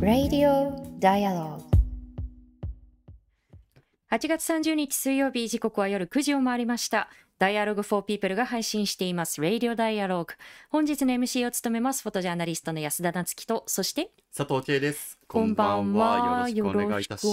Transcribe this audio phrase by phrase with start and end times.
[0.00, 1.62] Radio Dialogue.
[4.10, 7.08] 8月30日水曜日時刻は夜9時を回りました。
[7.38, 9.40] Dialogue for People が配信しています。
[9.40, 10.34] Radio Dialogue
[10.70, 12.02] 本日の MC を務めます。
[12.02, 15.18] フォトジャーナリストの安田なつきとそして佐藤圭です。
[15.26, 16.46] こんばんは。
[16.48, 17.26] よろしくお願いいたします。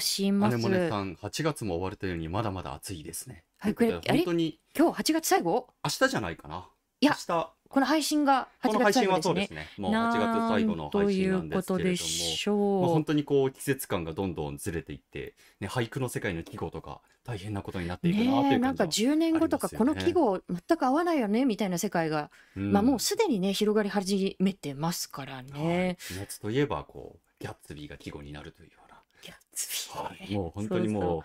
[0.00, 0.56] しします。
[0.58, 3.44] 姉もねさん、8月も終わるというのにまだまだ暑いですね。
[3.60, 5.68] はい本当に今日8月最後？
[5.84, 6.66] 明日じゃないかな。
[7.02, 7.52] いや明日。
[7.68, 9.60] この配信が8この配信月最後ですね。
[9.60, 9.88] はそうですね。
[9.88, 11.94] もう8月最後の配信なんですけれども。
[11.94, 22.72] うことでしょまあ、う本当にこう季節感がどんどんずれていって、ね、俳句の世界の季語とか大変なことになっていくなというねえなんか感じは10年後とかこの季語全く合わないよねみたいな世界が、うん。
[22.72, 25.44] まあもうすでにね広がり始めてますからはい。
[25.52, 25.98] ね。
[26.18, 28.96] 夏といえばこうギャッツビーが季語になるというような。
[29.22, 31.24] ギャッツビーはい、もう本当にもう。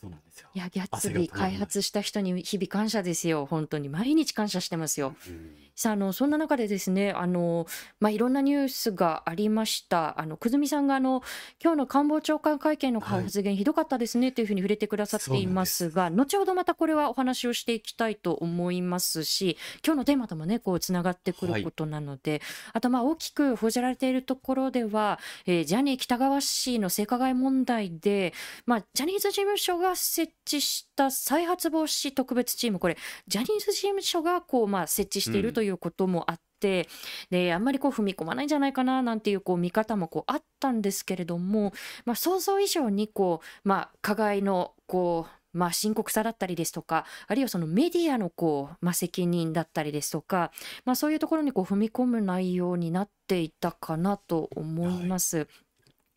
[0.00, 0.48] そうなんですよ。
[0.54, 3.46] いやギャッツビー開発した人に日々感謝ですよ。
[3.46, 5.14] 本当に毎日感謝してますよ。
[5.28, 5.50] うん。
[5.76, 7.66] さああのそんな中でですねあの、
[8.00, 10.20] まあ、いろんなニュースがありました。
[10.20, 11.22] あの久住さんがあの
[11.62, 13.22] 今日の官房長官会見のはい。
[13.22, 28.32] 発言、ひどかったですねというふうに触れてくださっていますが後ほどまたこれはお話をしていきたいと思いますし今日のテーマともねこうつながってくることなので、あとまあ大きく報じられているところでは、えージャニー喜多川氏の性加害問題で、
[28.66, 36.88] まあ、ジャニーズ事務所が設置した再発防止特別チームこれジャニーズ事務所がこう、まあ、設置しているうんということもあって、
[37.30, 41.72] であんまりこう踏み込まないんじゃないかななんていうこう見方もこうあったんですけれども、
[42.04, 50.52] まあ、想像以上にこう、まあ、加害のこうまあ、深刻さだったりですとかあるいはそのメディアのこう、まあ、責任だったりですとか、
[50.84, 55.48] まあ、そういうところにこう踏み込む内容になっていたかなと思います。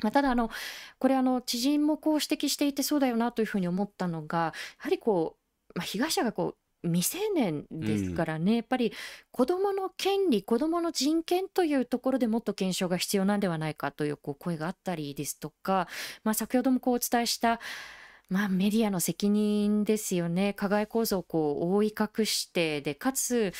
[0.03, 0.49] まあ、ただあの
[0.99, 5.37] これあの知人もこう指摘していてそうだよなというふうに思ったのがやはりこ
[5.75, 6.55] う、まあ、被害者がこう
[6.87, 8.91] 未成年ですからね、やっぱり
[9.31, 15.87] 子どもの権利子どもの人権というところでもっと検証が必要なんではないかというこう声があったりですとか、
[16.25, 17.59] まあ、先ほどもこうお伝えした
[18.29, 20.53] まあ、メディアの責任ですよね。
[20.53, 23.53] 加害構造をこう覆い隠してでかつ、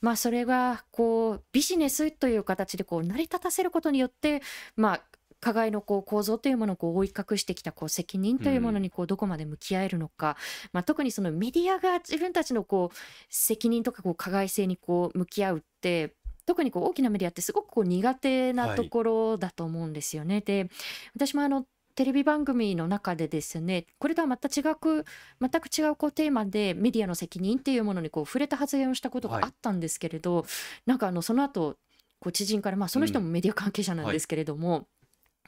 [0.00, 4.42] まあ、それがこうビジネスという形でこう成り立たせることによって、
[4.74, 5.02] まあ、
[5.40, 10.36] 加害のこう構造というものをこう覆い隠してきたこう責任というものにこうどこまで向き合えるのか、
[10.72, 12.96] まあ、特にそのメディアが自分たちのこう
[13.28, 16.14] 責任とかこう加害性にこう向き合うって
[16.46, 20.40] 特にこう大きなメディアってすごくこう苦手なところだと思うんですよね。
[20.40, 20.70] で
[21.14, 21.66] 私もあの
[21.96, 25.04] テレビ番組の中でですねこれとはまた違く
[25.40, 30.44] 全く違うこうテーマでメディアの責任っていうものにこう触れた発言をしたことがあったんですけれど、
[30.84, 31.76] なんかあのその後
[32.20, 34.86] こう知人からまあその人もメディア関係者なんですけれども、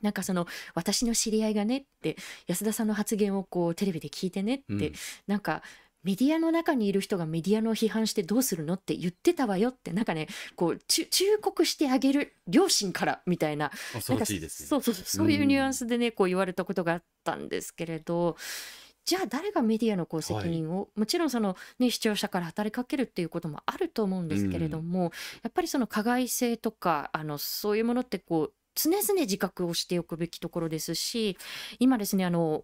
[0.03, 2.17] なんかその私の知り合いがねって
[2.47, 4.93] 安田さんの発言をこうテレビで聞いてねって、うん。
[5.27, 5.63] なんか
[6.05, 13.71] メディアの中にいる人がメディアの批判してどうするのって言ってたわよってなんかねこう忠忠告してあげる両親からみたいな。
[14.01, 18.37] そうそうそうそういうニュアンスでね、こう言われたことがあったんですけれど
[19.09, 31.37] じゃあ誰がメディアのこう責任を、もちろんその、ね、視聴者から働きかけるっていうこともあると思うんですけれども、やっぱりその加害性とかあのそういうものってこう常々自覚をしておくべきところですし
[31.81, 32.63] 今ですねあの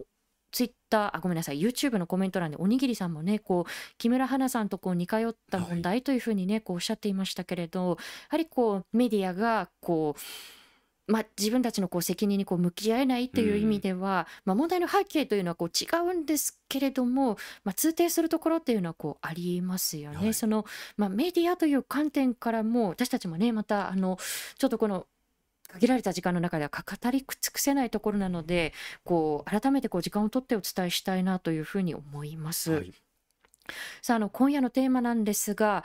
[0.52, 7.96] ツイッターあごめんなさい YouTube のコメント欄でおにぎりさんもねこう木村花さんとこう似通った問題というふうにね、こうおっしゃっていましたけれどや
[8.28, 10.20] はりこうメディアがこう
[11.06, 20.16] まあ、自分たちのこう責任にこう向き合えないという意味では、まあ、問題の背景というのはこう違うんですけれども、まあ、通底するところっていうのはこうありますよね。
[20.16, 20.34] はい。
[20.34, 20.64] その
[20.96, 24.18] まあ、メディアという観点からも私たちもねまたあの
[24.56, 25.06] ちょっとこの
[25.74, 28.72] 限られた時間の中では語り尽くせないところなので
[29.04, 32.72] こう改めてこう時間を取ってお伝えしたいなというふうに思います。
[32.72, 32.92] はい。
[34.02, 35.84] さああの今夜のテーマなんですが、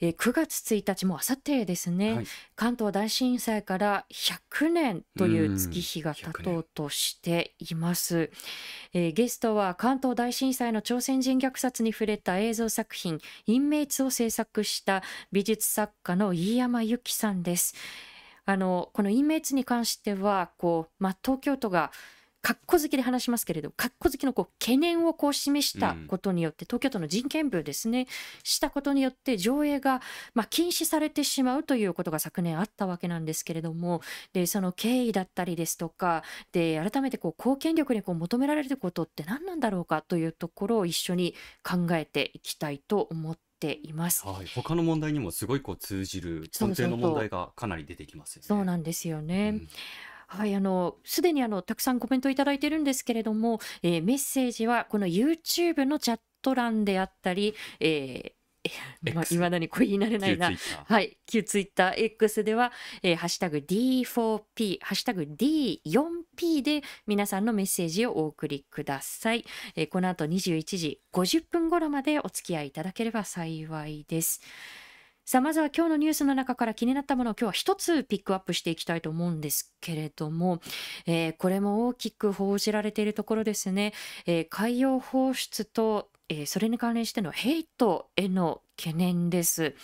[0.00, 2.26] えー9月1日もうあさってですね、はい。
[2.56, 8.30] 関東大震災から100年という月日がうん経とうとしています、
[8.92, 17.74] えーゲストは関東大震災の朝鮮人虐殺に触れた映像作品「陰明を制作した美術作家の飯山由紀さんです
[18.44, 21.92] あのこの陰明に関してはこう、まあ、東京都が
[22.42, 28.08] かっこ好きで話しますけれどかっこ好きのこう懸念をこう示したことによって、東京都の人権部ですね
[28.42, 30.02] したことによって上映が、
[30.34, 34.00] まあ、禁止されてしまうということが昨年あったわけなんですけれども
[34.32, 44.26] でその経緯だったりですとかで改めてこう公権力にこう求められることって何なんだろうかというところを一緒に考えていきたいと思っています。
[44.26, 48.46] はい、他の問題にもすごいこう通じる根底の問題がかなり出てきますよね。
[48.46, 49.50] そうなんですよね。
[49.54, 49.68] うん
[50.26, 58.32] はい、あのすでにあのたくさんコメントいただいてるんですけれども、えーメッセージはこの YouTube のチャット欄であったり、えー、
[59.30, 60.52] いまだにこう言い慣れないな。
[60.86, 62.72] はい、旧ツイッター X では、
[63.02, 69.44] えーハッシュタグ D4P、ハッシュタグ D4P で皆さんのメッセージをお送りください。
[69.74, 74.40] えーこの後21時50分頃までお付き合いいただければ幸いです。
[75.24, 80.60] さあまずは今日のニュースの中から気になったものを今日は一つピックアップしていきたいと思うんですけれども、
[81.06, 83.92] えーこれも大きく報じられているところですね、
[84.26, 89.74] えー海洋放出と、えーそれに関連してのヘイトへの懸念です。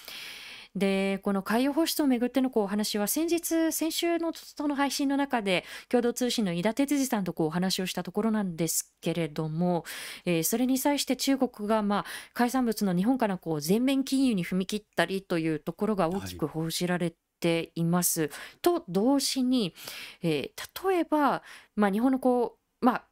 [0.77, 9.85] でこの海洋放出をめぐってのこうお話は先日先週のその配信の中で共同通信の井田哲司さんとこうお話をしたところなんですけれども、
[10.25, 12.05] えーそれに際して中国がまあ
[12.35, 18.31] 海産物の日本からこう全面禁輸に踏み切ったりというところが大きく報じられています。
[18.63, 19.75] と同時に、
[20.23, 21.43] えー例えば、
[21.77, 23.05] まあ、日本のこうまあ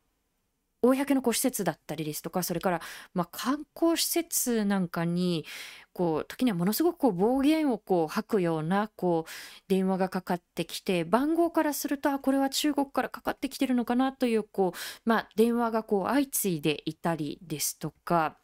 [0.94, 2.80] 公のこう施設だったりですとかそれから
[3.14, 5.44] まあ観光施設なんかに
[5.92, 9.30] こう時にはものすごくこう暴言をこう吐くようなこう
[9.68, 18.36] 電話がかかってきて番号からするとあこれは中国からかかってきてるのかなというこう、まあ、電話がこう相次いでいたりですとか。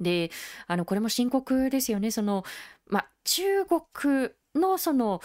[0.00, 0.32] で
[0.66, 2.10] あのこれも深刻ですよね。
[2.10, 2.44] その、
[2.86, 5.20] まあ、中国のその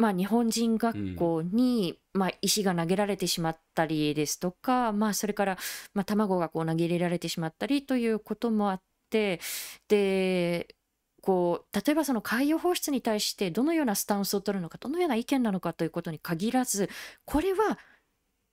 [0.00, 5.58] まあ、日本人学校に、まあ、石が投げられてしまったりですとか、まあ、それから、
[5.92, 9.40] まあ、卵がこう投げ入れられてしまったりということもあって
[9.88, 10.74] で
[11.20, 16.88] こう例えばその海洋放出に対してどのようなスタンスを取るのかどのような意見なのかということに限らず
[17.26, 17.78] これは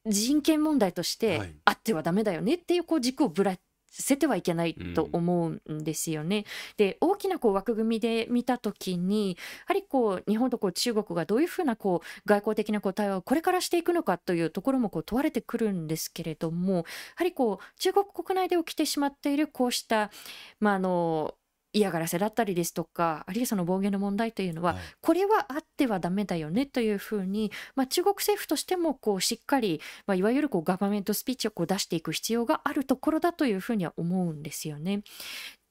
[0.05, 1.55] 人権問題としてはい。
[1.65, 3.57] あってはダメだよねっていうこう軸をぶら
[4.01, 6.45] せてはいけないと思うんですよね。
[6.77, 9.35] で大きなこう枠組みで見た時にや
[9.67, 16.83] はりこう日本とこう中国がどういうふうなこう外交的なこう対話をこれからしていくのかというところもこう問われてくるんですけれどもや
[17.15, 20.11] はりこう中国国内で起きてしまっているこうした、
[20.59, 21.35] まあ、あの
[21.73, 35.03] 嫌がらせだったりですとかあるいはその暴言の問題というのは、はいこれはあってはダメだよねというふうに、まあ、中国政府としてもこうしっかり、まあ、いわゆるこうガバメントスピーチをこう出していく必要があるところだというふうには思うんですよね。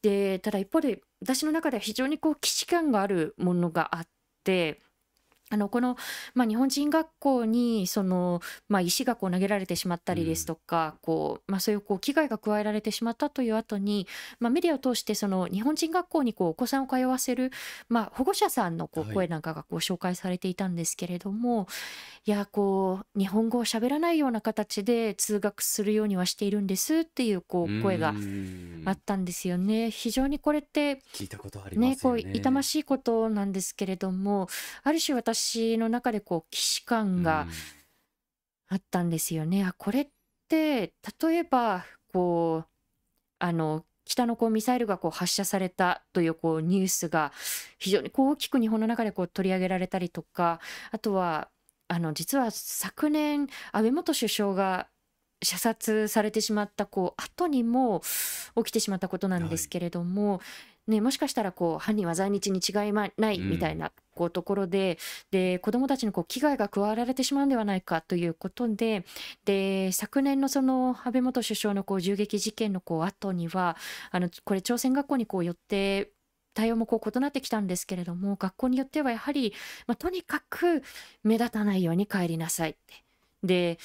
[0.03, 4.07] でただ一方で私の中では非常にこう既視感があるものがあっ
[4.45, 4.81] て。
[5.49, 5.97] あのこの、
[6.35, 14.09] まあ、日本人学校にその、まあ、石がこう投げられてしまったりですとか、こうまあ、そういうこう危害が加えられてしまったという後に、
[14.41, 17.53] まあ、メディアを通してその日本人学校にこうお子さんを通わせる、
[17.89, 21.69] まあ、保護者さんのこうはい声なんかがこう紹介されていたんですけれども、
[22.27, 28.15] い、やこう日本語を喋らないような形で通学するようにはしているんですっていうこう声が
[28.85, 29.91] あったんですよね。
[29.91, 32.21] 非常にこれって聞いたことありまね、こう。
[32.21, 34.49] 痛ましいことなんですけれども
[34.83, 35.36] ある種私
[35.79, 37.47] の中でこう既視感が
[38.69, 39.65] あったんですよね。
[39.65, 40.09] あこれっ
[40.49, 40.93] て
[41.23, 42.69] 例えばこう
[43.39, 47.33] あの北のこうミサイルがこう発射されたというこうニュースが
[47.79, 50.61] 非常にこう大きく日本の中でこう取り上げられたりとか
[50.93, 51.49] あとは
[51.89, 54.89] あの実は昨年安倍元首相が
[55.43, 58.03] 射殺されてしまったこう後にも
[58.57, 60.41] 起きてしまったことなんですけれども、
[60.87, 64.99] ね、もしかしたらこう犯人は在日に違いまないみたいなこうところで,、
[65.31, 69.05] で子どもたちのこう危害が加わられてしまうんではないかということで
[69.45, 73.77] で昨年のその安倍元首相のこう銃撃事件のこう後には
[74.11, 76.11] あのこれ朝鮮学校にこう寄って
[76.55, 79.53] 対応もこう異なってきたんですけれども学校によってはやはり、
[79.87, 80.83] まあ、とにかく
[81.23, 83.05] 目立たないように帰りなさいって。
[83.43, 83.79] で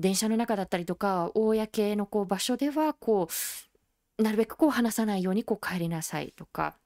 [0.00, 3.32] 電車の中だったりとか公のこう場所ではこう
[4.18, 6.76] なるべくこう話さないようにこう帰りなさいとか。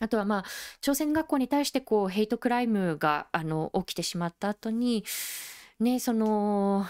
[0.00, 0.44] あとはまあ
[0.80, 5.04] 朝鮮学校に対してこうヘイトクライムがあの起きてしまった後に
[5.78, 6.84] ねその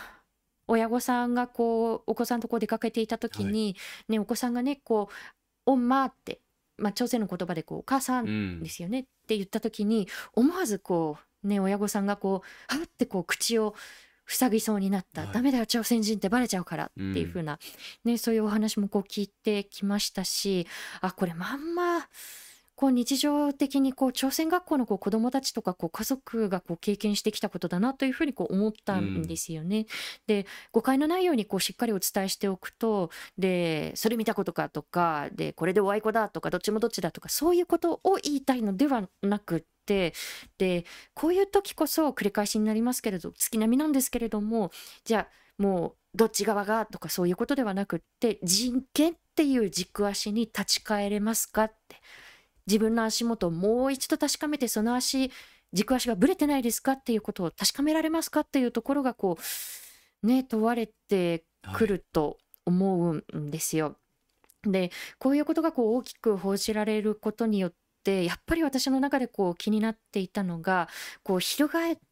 [0.67, 3.77] 親御さんがこうお子さんとこう出かけていた時に、
[4.09, 5.15] ねお子さんがねこう
[5.67, 6.41] 「おんま」って、
[6.79, 12.43] まあ、朝鮮の言葉でこう「お母さん」うんですよねって言った時に思わずこうね親御さんがこ
[12.73, 13.75] うはってこう口を
[14.27, 15.33] 塞ぎそうになった、はい。
[15.33, 16.87] ダメだよ朝鮮人ってバレちゃうから。
[16.87, 17.59] っていう風な、
[18.05, 20.67] ね、そういうお話もこう聞いてきましたし
[21.01, 22.09] あこれまんま
[22.77, 29.87] こう日常的にこう朝鮮学校のこう子どもたちとかこう家族がこう経験してきたことだなというふうにこう思ったんですよね。
[30.27, 40.15] で誤解のないようにこうしっかりお伝えしておくとでそれ見たことかとかでこれでおあいこだとかどっちもどっちだとかそういうことを言いたいのではなくって
[40.59, 44.71] でこういう時こそ繰り返しになりますけれど月並みなんですけれども
[45.05, 51.97] じゃあもうどっち側がとかそういうことではなくって人権っていう軸足に立ち返れますかって
[52.67, 55.31] 自分の足元をもう一度確かめてその足
[55.73, 59.37] 軸足がぶれてないですかっていうことを確かめられますかっていうところがこ
[60.23, 63.97] うね問われてくると思うんですよ。
[64.63, 67.75] でこういうことがこう大きく報じられることによっ
[68.05, 70.89] てやっぱり私の中でこう気になっていたのが
[71.23, 72.03] こう翻って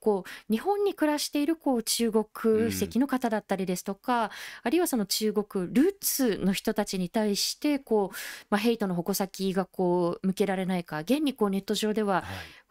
[0.00, 4.30] こう日本に暮らしているこう中国籍の方だったりですとか、
[4.62, 8.16] あるいはその中国ルーツの人たちに対してこう、
[8.50, 12.24] まあ、ヘイトの矛先がこう向けられないか現にこうネット上でははい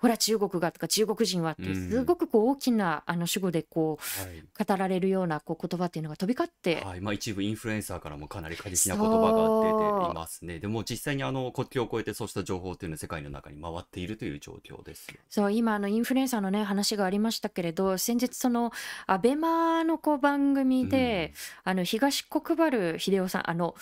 [0.04, 4.40] ほら中国がとか中国人はってうんすごくこう大きなあの主語でこはい。
[4.40, 10.60] う語られるようなこう言葉っていうのが飛び交ってはいまあ、一部インフルエンサーからもかなり過激な言葉が出ていますね。
[10.60, 15.16] でも実際にあの国境を越えてそうした情報というのは世界の中に回っているという状況ですよ。
[15.30, 18.72] そう今あのインフルエンサーのね話がありましたけれど先日その
[19.08, 23.76] アベマのこう番組で、あの東国原英夫さんあの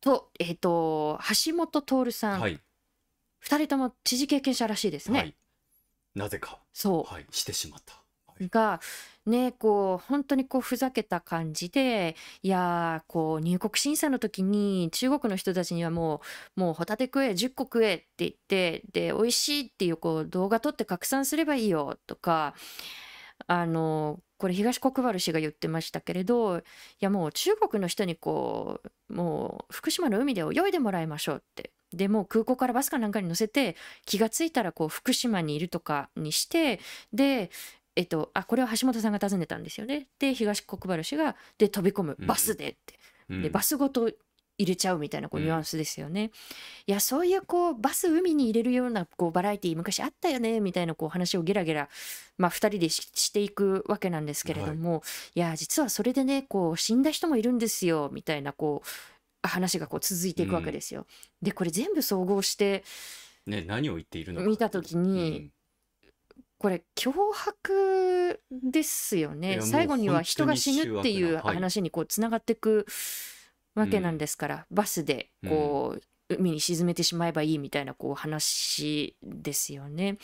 [0.00, 2.60] とえっ、と橋本徹さん、はい、
[3.38, 5.18] 二人とも知事経験者らしいですね。
[5.18, 5.34] はい。
[6.14, 7.94] なぜか、そうはい、してしまった。
[7.94, 8.00] は
[8.40, 8.80] いが
[9.26, 16.22] ねこう本当にこうふざけた感じでいやこう入国審査の時に中国の人たちにはも
[16.56, 22.54] うもうホタテ食え10個食えって言ってで美味しいっていうこう動画撮って拡散すればいいよとか
[23.46, 26.62] あのこれ東国原氏が言ってましたけれどい
[27.00, 31.72] やもう中国の人にこうもう福島の海で泳いでもらいましょうって。
[31.92, 33.74] でもう空港からバスかなんかに乗せて
[34.06, 36.78] 気がついたらこう福島にいるとかにして
[37.12, 37.50] で
[37.96, 40.06] えっと、あこれは橋本さんが尋ねたんですよね。
[40.18, 42.16] で東国原氏がで飛び込む。
[42.18, 42.26] うん。
[42.26, 43.42] バスでって、うん。
[43.42, 44.10] でバスごと
[44.58, 45.46] 入れちゃうみたいなこううん。
[45.46, 46.30] ニュアンスですよね。
[46.86, 51.88] いやそういうこうバス海に入れるようなこうバラエティー昔あったよねみたいなこう話をゲラゲラ、
[52.38, 55.02] まあ、2人でししていくわけなんですけれども、
[55.34, 61.06] い、や実はそれでねこう死んだ人もいるんですよみたいなこう話がこう続いていくわけですよ。
[61.42, 62.84] でこれ全部総合して
[63.46, 65.50] ね、何を言っているのか見た時に
[66.60, 69.62] これ脅迫ですよね。
[69.62, 72.84] 最後には人が死ぬっていう話にこうつながっていく
[73.74, 76.02] わけなんですから、バスでこう、
[76.38, 80.18] 海に沈めてしまえばいいみたいなこう話ですよね。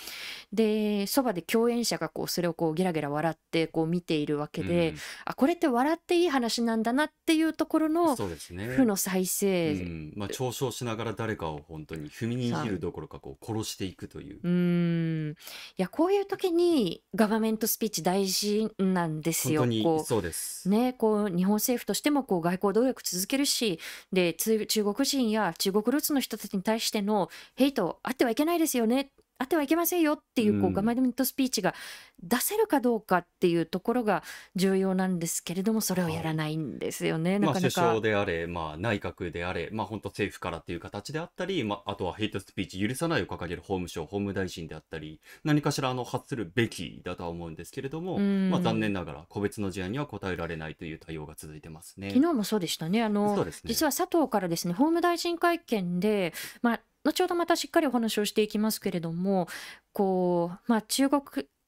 [0.53, 4.95] でそばで共演者がこうそれをこうゲラゲラ笑ってこう見ているわけうんで、
[5.25, 8.67] あこれって笑っていい話なんだなっていうところうんのそうですね。
[8.67, 15.35] 負の再生、うんまあ、嘲笑しながら誰かを本当に踏みにじるどころかこう殺していくといううーんい
[15.77, 19.65] やこういう時にガバメントスピーチ大事なんですよ。
[19.83, 20.69] こそうです。
[20.69, 23.79] うね、こう日本政府としてもこう外交努力続けるし
[24.13, 29.11] でつ中国人や中国ルーツの人たちに対してのヘイトあってはいけないですよね。
[29.39, 31.75] あってはいけませんよっていうこううんガバメントスピーチが
[32.23, 34.23] 出せるかどうかっていうところが
[34.55, 38.01] 重要なんですけれどもそれをやらないんですよね、まあ、首なかなか相。
[38.01, 52.11] であれ、まあ、内閣であれ、まあ、本当政府からっていう形であったり、まあ、あとはヘイトスピーチ許さないを掲げる法務省、法務大臣であったり、何かしらあの発するべきだとは思うんですけれども、うんまあ、残念ながら個別の事案には応えられないという対応が続いてますね。
[52.11, 53.03] 昨日もそうでしたね。
[53.03, 59.49] あのね実は佐藤からですね法務大臣会見で、まあ、後ほどまたしっかりお話をしていきますけれども
[59.93, 61.23] こう、まあ、中国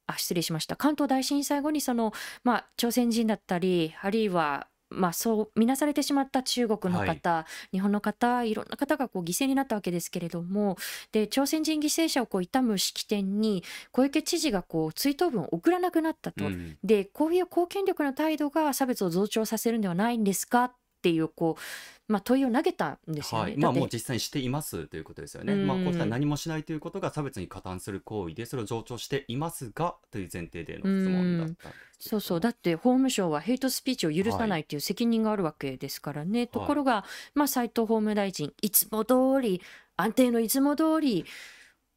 [0.07, 0.75] あ失礼しました。
[0.75, 10.77] 関東大震災後にその、まあ、朝鮮人だったりあるいはまあ、そう見なされてしまった中国の方、日本の方いろんな方がこう犠牲になったわけですけれども
[11.13, 16.47] で朝鮮人犠牲者をこう悼む式典に小池知事がこう追悼文を送らなくなったと。
[16.47, 16.79] うん。
[16.83, 21.57] でこういう公権力の態度が差別を増長させるんではないんですかっていうこ
[22.09, 23.51] う、まあ、問いを投げたんですよね。
[23.53, 25.53] はい、まあもう実際にしていますということですよね。
[25.53, 25.67] うん。
[25.67, 32.41] まあこうした何もしないということが差別に加担する行為でそれを上長していますがという前提での質問だったんですそうそう。
[32.41, 39.61] だって法務省はヘイトスピーチを許さないという責任があるわけですからね、ところが、まあ、斉藤法務大臣いつも通り
[39.97, 41.25] 安定のいつも通り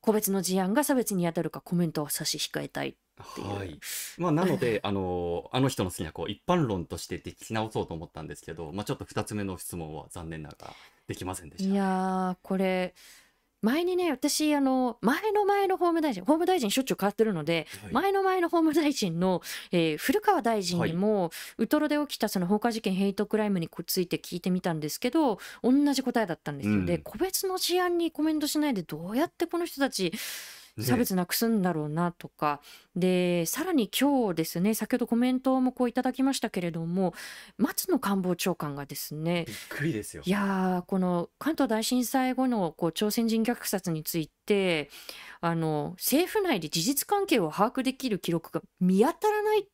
[0.02, 2.94] 個別の事案が差別に当たるかコメントを差し控えたいっ
[3.36, 3.56] ていう。
[3.56, 3.80] はい。
[4.22, 10.74] まあなのであのあの人の好きなこう一般論としてで聞き直そうと思ったんですけど、まあちょっと二つ目の質問は残念ながら
[11.08, 11.70] できませんでした。
[11.70, 12.94] いやーこれ
[13.64, 17.94] 前にね私あの前の前の法務大臣法務大臣しょっちゅう変わってるので、はい。
[17.94, 26.86] 前の前の法務大臣の、えー古川大臣にも、ウトロで起きたその放火事件ヘイトクライムについて聞いてみたんですけど同じ答えだったんですよ、うん。
[26.88, 30.18] で個別の事案にコメントしないでどうやってこの人たちね
[30.84, 32.62] 差別なくすんだろうなとか、
[32.96, 37.14] でさらに今日ですね先ほどコメントもこういただきましたけれども
[37.58, 40.30] 松野官房長官がですねびっくりですよい。
[40.30, 44.90] やーこの関東大震災後のこう朝鮮人虐殺について
[45.40, 49.68] あの政府内で事実関係を把握できる記録が見当たらない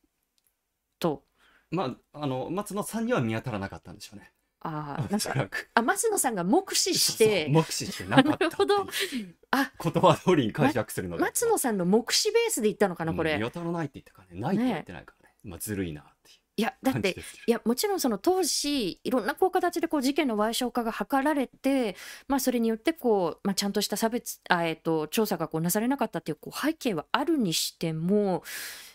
[0.98, 1.24] と
[1.70, 4.32] まああの松野さんには見当たらなかったんでしょうね。
[4.64, 5.58] おあー なんか。
[5.74, 8.86] あ松野さんが目視して目視してなかったほど
[9.52, 11.22] あ言葉通りに解釈するので。
[11.22, 15.34] 松野さんの目視ベースで言ったのかなこれ、うん見当たらないって言ったからね、ないって言ってないからね。
[15.44, 16.38] まあずるいなっていう。
[16.58, 17.16] いやだって。
[17.46, 21.94] いやもちろんその当時いろんなこう形でこう事件の賠償化が図られて、
[22.26, 28.42] まあ、それによってこう、まあ、ちゃんとした差別あ、えっと調査がこうなされなかったっていうこう背景はあるにしても、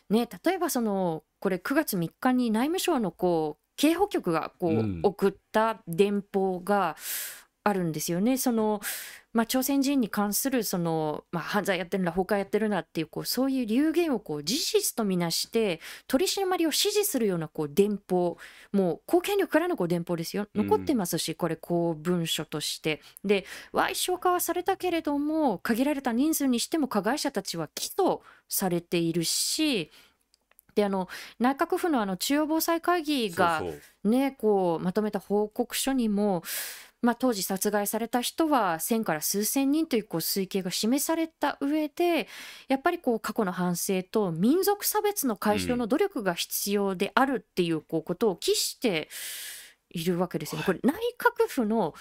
[0.09, 4.99] ね、例えばそのこれ9月3日に内務省のこう警保局がこう、うん。
[5.03, 6.95] 送った電報が
[7.63, 8.37] あるんですよね。
[8.37, 8.81] その
[9.33, 18.37] まあ、朝鮮人に関するその、まあ、犯罪やってるな放火やってるなっていうこうそういう流言をこう事実とみなして取り締まりを指示するようなこう電報
[18.71, 20.47] もう公権力からのこう電報ですよ。
[20.53, 20.67] うん。
[20.67, 23.01] 残ってますし、これ公文書として。
[23.25, 29.91] で賠償化はされたけれども限られた人数にしても加害者たちは起訴されているし
[30.75, 31.07] であの
[31.39, 33.63] 内閣府のあの中央防災会議が
[34.03, 36.43] ね、こうまとめた報告書にも、
[37.01, 42.27] まあ、当時殺害された人は1000から数千人というこう推計が示された上で
[42.67, 49.09] やっぱりこう過去の反省と民族差別の解消の努力が必要であるっていうこうことを期して
[49.89, 50.65] いるわけですよね。
[50.65, 51.93] これ内閣府の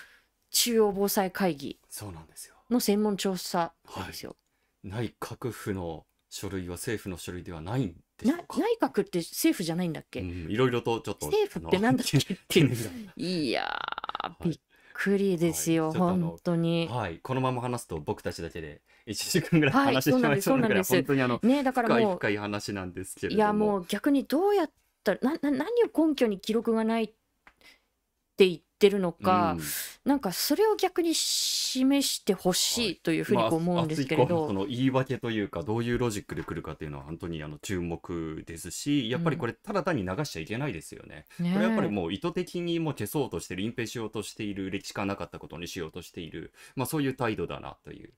[0.50, 2.55] 中央防災会議そうなんですよ。
[2.71, 4.37] の専門調査なんですよ。
[4.85, 8.37] 内閣府の書類は政府の書類ではないんな。
[8.37, 8.45] 内
[8.81, 12.76] 閣って政府じゃないんだっけ、うん、いろいろとちょっと政府ってなんだっけっていう。
[13.16, 14.50] いやー、い。
[14.50, 14.59] びっ
[14.92, 15.99] くりですよ、はい。
[15.99, 16.88] 本当に。
[16.90, 23.49] はい、このまま話すと僕たちだけで1時間ぐらいはい話してしまいそうなぐらい、そうなんです本当にあのねだから深いもう深い話なんですけれいども。
[23.49, 24.71] やもう逆にどうやっ
[25.02, 27.07] たらなな何を根拠に記録がないっ
[28.37, 29.64] て言ってるのか、うん。
[30.04, 31.14] なんかそれを逆に
[31.81, 41.26] 示してほしいというふうに思うんですけれど、まあ、明日以降のその言い訳というかどういうロジックで来るかっていうのは本当にあの注目ですしやっぱりこれただ単に流しちゃいけないですよね。
[41.38, 48.12] ねこれやっぱりもう意図的にもう消そうとしてる隠蔽しようとしている歴史がなかったことにしようとしている、まあ、そういう態度だなという。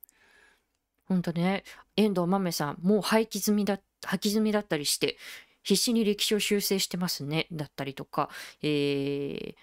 [1.07, 1.65] 本当ね。
[1.97, 5.17] 遠藤豆さんもう廃棄済みだ破棄済みだったりして
[5.63, 8.29] 必死に歴史を修正してますねだったりとか、
[8.63, 9.55] えー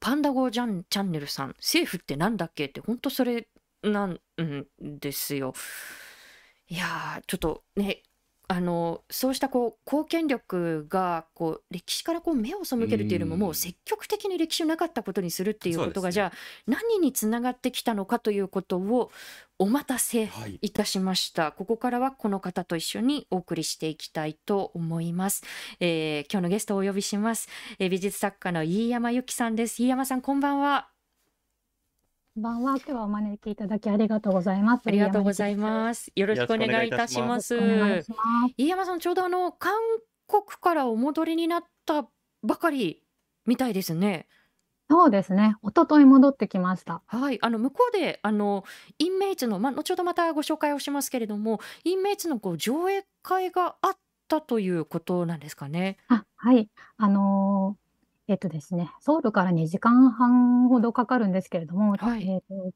[0.00, 3.48] パンダゴージャンチャンネルさん政府って何だっけって本当それ
[3.82, 4.20] なん
[4.80, 5.54] ですよ。
[6.68, 8.02] いやーちょっとね
[8.50, 16.32] あのそうしたこう貢献力がこう歴史からこう目を背けるっていうよりもうんもう積極的に歴史をなかったことにするっていうことが、じゃあ
[16.66, 19.10] 何につながってきたのかということを
[19.58, 21.52] お待たせはいいたしました。
[21.52, 25.42] ここからはこの方と一緒にお送りしていきたいと思います。
[25.80, 27.48] えー今日のゲストをお呼びします。
[27.78, 29.82] えー美術作家の飯山由紀さんです。
[29.82, 30.88] 飯山さんこんばんは。
[32.38, 32.76] こんばんは。
[32.76, 34.82] 今日はお招きいただきありがとうございます。
[34.86, 35.60] ありがとうございす。
[35.60, 36.12] ます。
[36.14, 37.58] よろしくお願いいたします。
[38.56, 39.72] 飯山さんちょうどあの韓
[40.28, 42.06] 国からお戻りになった
[42.44, 43.02] ばかり
[43.44, 44.28] みたいですね。
[44.88, 45.56] そうですね。
[45.64, 47.02] 一昨日戻ってきました。
[47.06, 48.62] はい、あの向こうであの
[49.00, 53.96] インメイツのまあ後ほどまたご紹介をしますけれども、インメイツのこう上映会があっ
[54.28, 55.96] たということなんですかね。
[56.06, 56.68] あ、はい。
[56.98, 57.87] あのー
[58.28, 62.28] えっとですね、ソウルから2時間半ほどかかるんですけれども、はい。
[62.28, 62.70] えっと、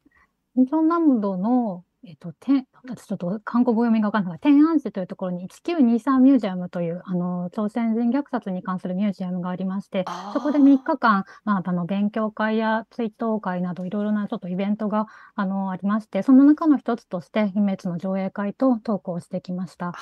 [0.57, 19.93] インチョン南道の、えっと、天私ちょっと韓国語読みがわからない天安市というところに1923ミュージアムという、あの、朝鮮人虐殺に関するミュージアムがありまして、そこで3日間、まあ、あの勉強会や追悼会などいろいろなちょっとイベントがあのありまして、その中の一つとして、秘滅の上映会とトークをしてきました。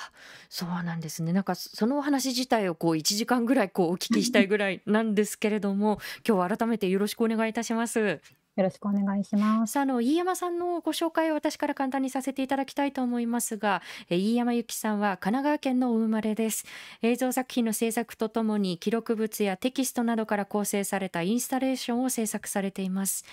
[0.49, 1.35] そうなんですね。
[1.35, 8.23] なんかそのお話自体をこう1時間ぐらいこうお聞きしたいぐらいなんですけれども、今日は改めてよろしくお願いいたします。
[8.61, 9.79] よろしくお願いします。
[9.79, 16.66] ああの飯山さんのご紹介を私から簡単にさせていただきたいと思いますが、え飯山由紀さんは神奈川県のお生まれです。
[17.01, 23.25] 映像作品の制作とともに記録物やテキストなどから構成されたインスタレーションを制作されています。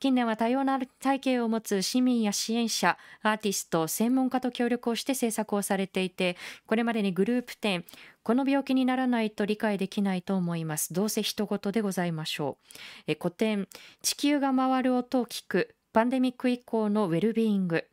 [0.00, 7.84] 近年は多様な体系を持つ市民や支援者、アーティスト、専門家と協力をして制作をされていて、これまでにグループ展、
[8.22, 10.92] この病気にならないと理解できないと思います。
[10.92, 12.66] どうせ人事でございましょう。
[13.06, 13.68] え古典、
[14.02, 17.86] 地球が回る音を聞く、パンデミック以降のウェルビーイング、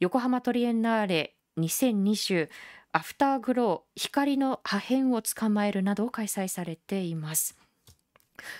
[0.00, 2.48] 横浜トリエンナーレ2020、
[2.92, 7.59] アフターグロー、光の破片を捕まえるなどを開催されています。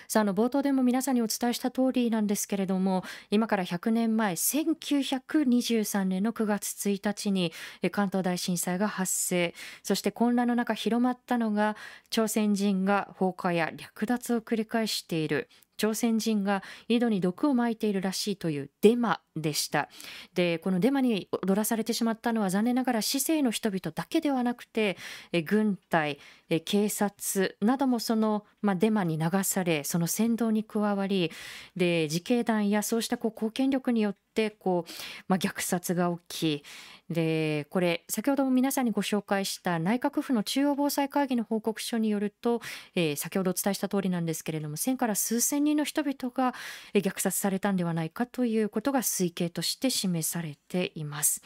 [0.07, 7.51] さああの冒頭でも皆さんにお伝えした通りなんですけれども今から100年前1923年の9月1日に
[7.91, 9.53] 関東大震災が発生。
[9.83, 11.75] そして混乱の中広まったのが
[12.09, 15.49] 朝鮮人が放火や略奪を繰り返している。
[15.81, 19.89] 朝鮮人が井戸に毒をまいているらしいというデマでした。
[20.35, 24.95] でこのデマに踊らされてしまったのは残念ながら市政の人々だけではなくて
[25.31, 31.31] え軍隊え警察などもその、まあ、デマに流されその扇動に加わり
[31.75, 34.91] で自警団やそうしたこう貢献力によってってこう、
[35.27, 36.63] まあ、虐殺が起き
[37.09, 42.61] でこれ先ほども皆さんにご紹介した内閣府の中央防災会議の報告書によると、
[42.95, 46.55] えー、先ほどお伝えした通りなんですけれども1000から数千人の人々が
[46.93, 51.41] 虐殺されたんではないかということが推計として示されています。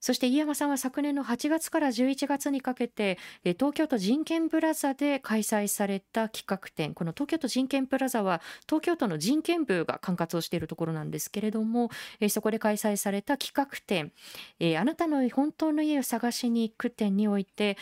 [0.00, 11.90] そして飯山さんは昨年の8月から11月にかけて東京都人権プラザで開催された企画展この東京都人権プラザは東京都の人権部が管轄をしているところなんですけれども
[12.28, 14.12] そこで開催された企画展
[14.78, 17.76] 「あなたの本当の家を探しに行く展」において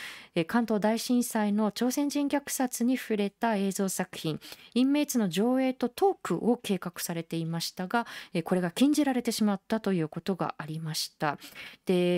[0.46, 4.40] 関東大震災の朝鮮人虐殺に触れた映像作品
[4.74, 8.06] 「インメイツ」の上映とトークを計画されていましたが
[8.44, 11.38] これが禁じられてしまったということがありました。
[11.86, 12.13] で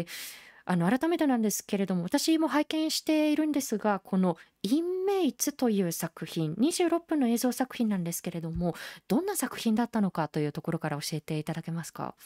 [0.69, 8.75] あの改めてなんですけれども私も拝見しているんですがこの「インメイツ」という作品26分の映像作品なんですけれども
[9.07, 12.17] どんな作品だったのかというところから教えていただけますか？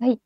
[0.00, 0.20] はい、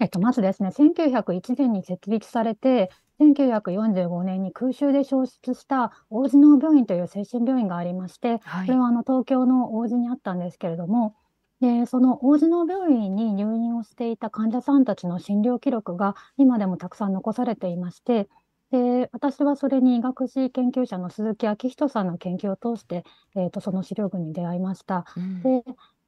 [0.00, 2.90] えっと、まずですね1901年に設立されて
[3.20, 11.14] 1945年に空襲で焼失した王子能病院という精神病院がありまして、はい、これはあの東京の王子にあったんですけれども
[11.60, 18.28] で、その大津の病院に入院をしていた患者さんたちの診療記録が今でもたくさん残されていまして、
[18.70, 23.04] で、私はそれに医学史研究者の鈴木昭人さんの研究を通して、
[23.36, 25.04] えーと、その資料群に出会いました。
[25.16, 25.64] うん、で、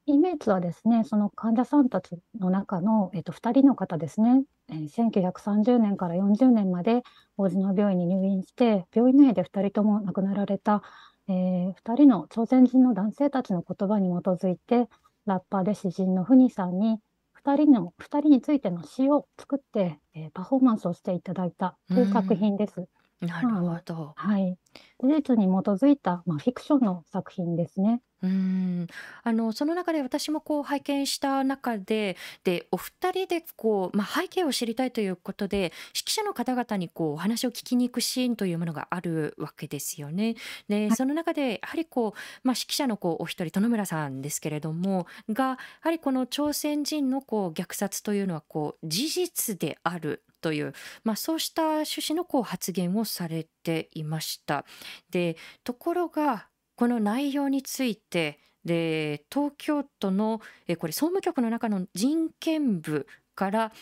[0.06, 7.02] イメージはですね、その患者さんたちの中の、えーと、2人の方ですね、えー、1930年から40年まで
[7.36, 10.82] 大津の病院に入院して、病院内で2人とも亡くなられた、
[11.28, 14.88] えー、2人の朝鮮人の男性たちの言葉に基づいて、
[15.26, 16.98] ラッパーで詩人のフニさんに
[17.32, 22.88] 2人の2人についての詩を作って、えー、パフォーマンスをしていただいたという作品です。
[23.20, 24.12] なるほど。
[24.16, 24.58] はい。
[25.00, 28.02] 事実に基づいた、まあ、フィクションの作品ですね。
[28.22, 28.86] うん。
[29.24, 40.36] あの、その中で私もこう拝見した中で、で、お二人でこう、まあ、背景を知りたいということで、指揮者の方々にこうお話を聞きに行くシーンというものがあるわけですよね。
[40.68, 54.64] で、その中でやはりこう、まあ、指揮者のこうお一人、殿村さんですけれども、が、やはりこの朝鮮人のこう虐殺というのはこう事実であるという、まあ、そうした趣旨のこう発言をされていました。
[55.10, 56.48] でところが
[56.82, 63.72] この内容についてで東京都のえこれ総務局の中の人権部から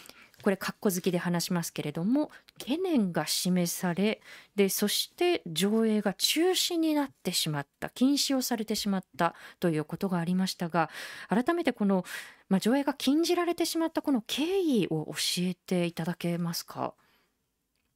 [0.43, 4.21] これ括弧好きで話しますけれども懸念が示され
[4.55, 10.91] でそして上映が中止になってしまった禁止をされてしまったということがありましたが
[11.31, 12.05] 改めてこの、
[12.51, 16.93] まあ、上映が禁じられてしまったこの経緯を教えていただけますか？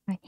[0.07, 0.21] はい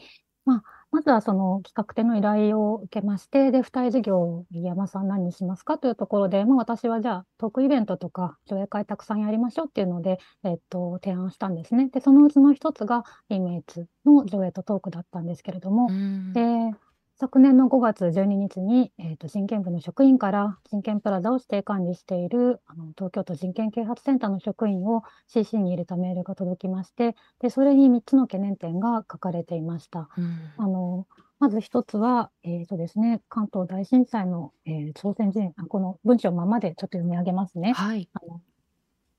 [0.45, 11.91] まあまずはその企画展の依頼を受けまして、で、付帯事業を飯山さん何にしますかというところで、まあ、私はじゃあトークイベントとか上映会たくさんやりましょうっていうので、えっと、提案したんですね。
[11.91, 15.91] で、そのうちの一つがイメージの上映とトークだったんですけれども、
[16.33, 16.73] で、
[17.19, 30.11] 昨年の5月12日に、えーと、人権部の職員から人権プラザを指定管理しているあの東京都人権啓発センターの職員を CC に入れたメールが届きましてでそれに3つの懸念点が書かれていました。
[30.19, 31.07] うん、あの
[31.39, 37.73] まず一つは、えーとですね、関東大震災の、えー、朝鮮人あこの文章ままでちょっと読み上げますね。
[37.73, 38.43] はい、あの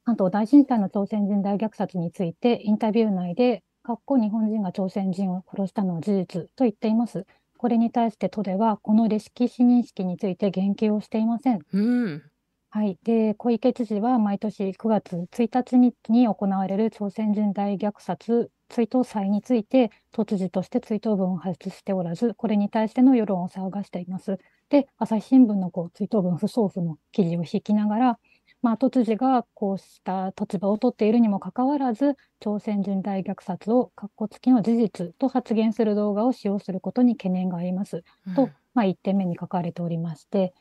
[0.03, 7.25] 関東大震災の朝鮮人大虐殺についてインタビュー内でかっこ日本人が朝鮮人を殺したのは事実と言っています。
[7.57, 11.59] これに対して都ではこの歴史認識について言及をしていません。
[11.73, 12.23] うん、
[12.69, 24.37] はい、で小池知事は毎年9月1日にに行われる朝鮮人大虐殺追悼祭について都知事として追悼文を発出しておらずこれに対しての世論を騒がしています。
[24.69, 28.19] で朝日新聞のこう追悼文不送付の記事を引きながら
[28.61, 40.53] まあ、都知事がこうした立場を取っているにもかかわらず、朝鮮人大虐殺を括弧付きの事実と発言する動画を使用することに懸念があります、うん、と、まあ、1点目に書かれておりまして、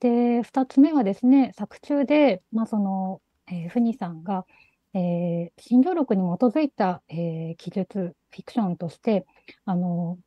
[0.00, 4.44] で2つ目はですね、作中で、まあ、その、えー、フニさんが、
[4.92, 9.26] えー、診療録に基づいた、えー、記述、フィクションとして、
[9.64, 10.18] あの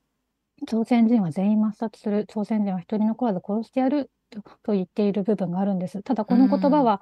[0.65, 4.09] 朝鮮人は全員抹殺する、朝鮮人は一人残らず殺してやる
[4.63, 6.01] と言っている部分があるんです。
[6.03, 7.01] ただこの言葉は、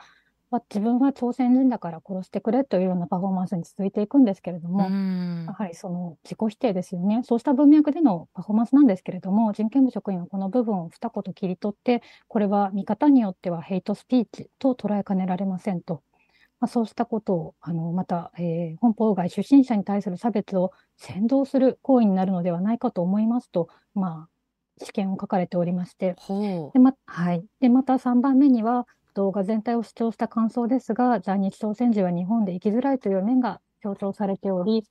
[0.51, 7.21] うん、自分は朝鮮人だから殺してくれというようなパフォーマンスに続いていくんですけれども、うん、やはりその自己否定ですよね。
[7.23, 16.03] そうした文脈でのパフォーマンスなんですけれども、人権部職員はこの部分を二言切り取って、これは見方によってはヘイトスピーチと捉えかねられませんと。
[16.59, 20.71] まあ、そうしたことを、あのまた、えー、本邦外出身者に対する差別を
[21.17, 24.34] 扇動する行為になるのではないかと思いますと、まあ、
[24.81, 26.15] 試験を書かれておりまして、
[26.73, 34.83] でまはい、でまた3番目には、動画全体を主張した感想ですが、在日朝鮮人は日本で生きづらいという面が強調されており、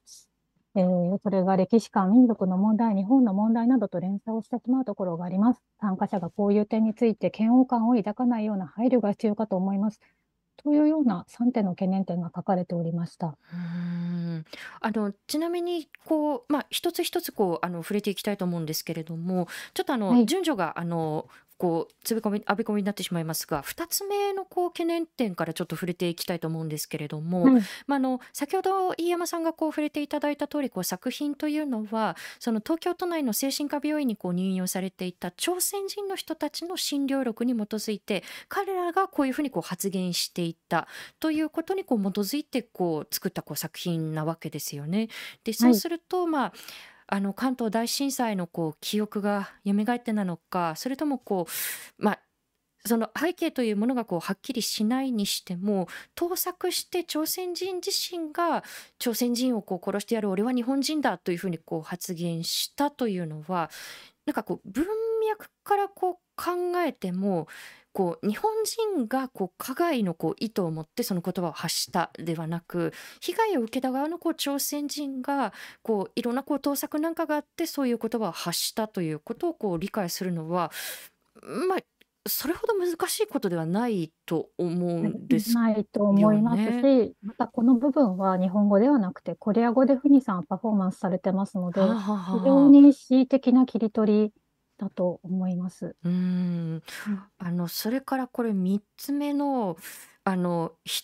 [0.76, 5.60] えー、それが歴史観、民族の問題、日本の問題などと連鎖をしてしまうところがあります。
[5.80, 10.00] 参加者がこういう点について嫌悪感を抱かないような配慮が必要かと思います。
[10.56, 13.36] というような3点の懸念点が書かれておりました。
[13.52, 14.44] うん
[14.80, 21.28] あのちなみにこう、まあ、一つ一つこうあの触れていきたいと思うんですけれどもちょっとあの、はい、順序があの
[21.64, 27.46] こうつべ込みあべこみになってしまいますが2つ目のこう懸念点からちょっと触れていきたいと思うんですけれども、
[27.86, 40.86] まあ、あの先ほど飯山さんがこう触れていただいた通りこり作品というのはその東京都内の精神科病院にこう入院をされていた朝鮮人の人たちの診療力に基づいて彼らがこういうふうにこう発言していった
[41.18, 45.08] ということにこう基づいてこう作ったこう作品なわけですよね。
[45.44, 46.52] でそうすると、まあ
[47.06, 52.20] あの関東大震災のこう記憶が蘇ってなのかそれともこうまあ
[52.86, 58.62] その背景というものがこうはっきりしないにしても盗作して朝鮮人自身が
[58.98, 63.70] 朝鮮人をこう殺してやる俺は日本人だというふうにこう発言したというのは
[64.26, 64.84] なんかこう文
[65.26, 67.48] 脈からこう考えても
[67.94, 68.52] こう日本
[68.96, 75.52] 人がこう加害のこう意図を持ってその言葉を発したではなく被害を受けた側のこう朝鮮人が
[75.82, 80.72] こういろんなこう盗作なんかがあってそういう言葉を発したということをこう理解するのは
[81.68, 81.78] まあ
[82.26, 94.32] それほど難しいことではないと思うんです、ないと思いますし、またこの部分は日本語ではなくて、コリア語でフニさんはパフォーマンスされてますので、非常に恣意的な切り取り
[94.78, 95.96] だと思います。
[96.04, 96.82] うん。
[97.38, 99.76] あの、それからこれ3つ目の、
[100.24, 101.02] あの、ひ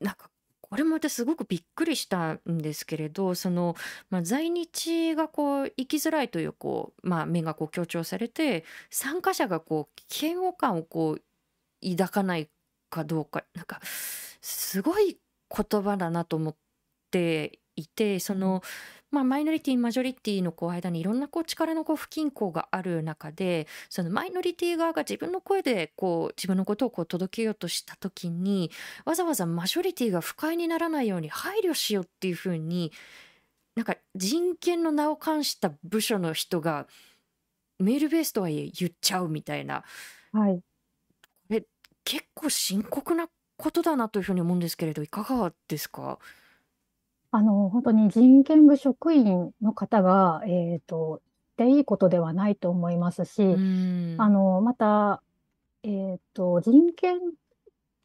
[0.00, 0.30] なんか、
[0.60, 3.76] これも私すごくびっくりしたんですけれど、その、
[4.10, 12.48] まあ、在日がこう生きづらいというこう、まあ、面がこう強調されて、参加者がこう嫌悪感をこう抱かない
[12.90, 13.80] かどうか、なんか
[14.40, 15.18] すごい
[15.56, 16.56] 言葉だなと思っ
[17.10, 18.62] ていて、その、
[19.10, 28.72] まあ、マイノリティマジョリティのこう間にいろんなこう力のこう不均衡がある中でそのマイノリティ側が自分の声でこう自分のことをこう届けようとした時に
[29.04, 32.90] わざわざマジョリティが不快にならないように配慮しようっていうふうに
[33.76, 36.88] なんか人権の名を冠した部署の人が
[37.78, 39.84] メールベースとはいえ言っちゃうみたいな、
[40.32, 40.60] はい、
[41.50, 41.62] え
[42.04, 46.18] 結構深刻なことだなというふうに思うんですけれどいかがですか？
[47.36, 51.20] あの、本当に人権部職員の方が、えっと、
[51.56, 53.42] でいいことではないと思いますし、
[54.18, 55.20] あの、また、
[55.82, 57.18] えっと、人権、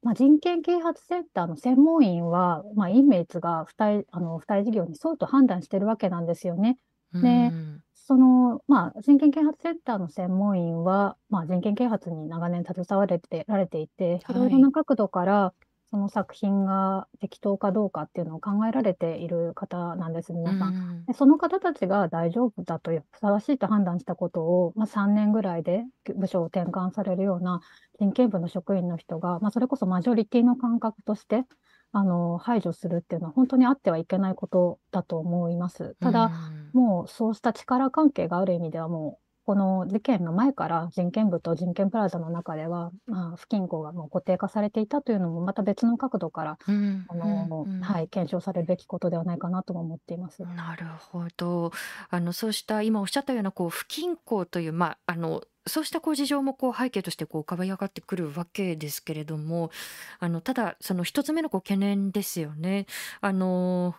[0.01, 6.79] まあ、人権啓発センターの専門員は、まあ、インメイツが付帯、あの、付帯事業にそうと判断してるわけなんですよね。
[7.13, 7.51] で、
[7.93, 15.53] その、まあ、人権啓発センターの専門員は、まあ、人権啓発に長年携われてられていて、いろいろな角度から、
[15.91, 21.05] その作品が適当かどうかっていうのを考えられている方なんです、皆さん。
[21.05, 25.83] でその方たちが大丈夫だという、ふさわしいと判断したことを、まあ、3年ぐらいで
[26.15, 27.61] 部署を転換されるような
[27.99, 31.45] 人権部の職員の人が、まあ、それこそマジョリティの感覚として、
[31.91, 35.95] あの排除するっていうのは本当にあってはいけないことだと思います。
[35.99, 36.31] ただ、
[36.73, 50.43] もうそうした力関係がある意味ではもうこの事件の前から人権部と人権プラザの中では、まあ、不均衡がもう固定化されていたというのもまた別の角度から、うん、あの、うん、はい、検証されるべきことではないかなとも思っています。
[50.43, 51.71] なるほど。
[52.11, 59.71] あのそうした今おっしゃったようなこう不均衡という、まあ、あのそうしたこう事情もこう背景としてこう浮かび上がってくるわけですけれども
[60.19, 62.85] あのただその一つ目のこう懸念ですよね。
[63.19, 63.95] あの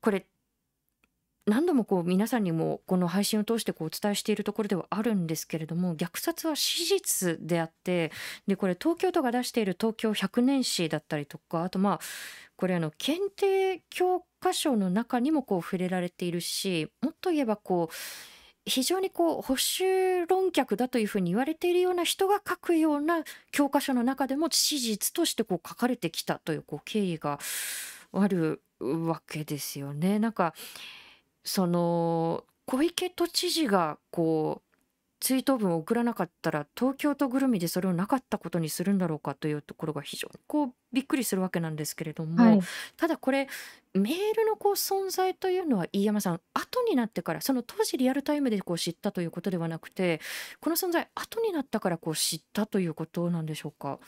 [0.00, 0.24] これ
[1.46, 8.10] 何度もこう皆さんにもこの配信を通してこうお伝えしているところではあるんですけれども虐殺は史実であって
[8.48, 12.00] でこれ東京都が出している東京百年史だったりとかあとまあ
[12.56, 17.94] これあの検定教科書の中にもこう触れられているしもっと言えばこう
[18.68, 27.38] 非常にこう保守論客だというふうに言われているような人が書くような教科書の中でも史実としてこう書かれてきたというこう経緯が
[28.12, 30.18] あるわけですよね。
[30.18, 30.52] なんか
[31.46, 34.66] その小池都知事がこう
[35.18, 42.60] 追悼文を送らなかったら東京都ぐるみでそれをなかったことにするんだろうかというところが非常にこうびっくりするわけなんですけれども、はい、
[42.96, 43.48] ただこれ
[43.94, 50.20] メールのこう存在というのは飯山さん後になってからその当時リアルタイムでこう知ったということではなくて
[50.60, 53.98] この存在後になったからこう知ったということなんでしょうか？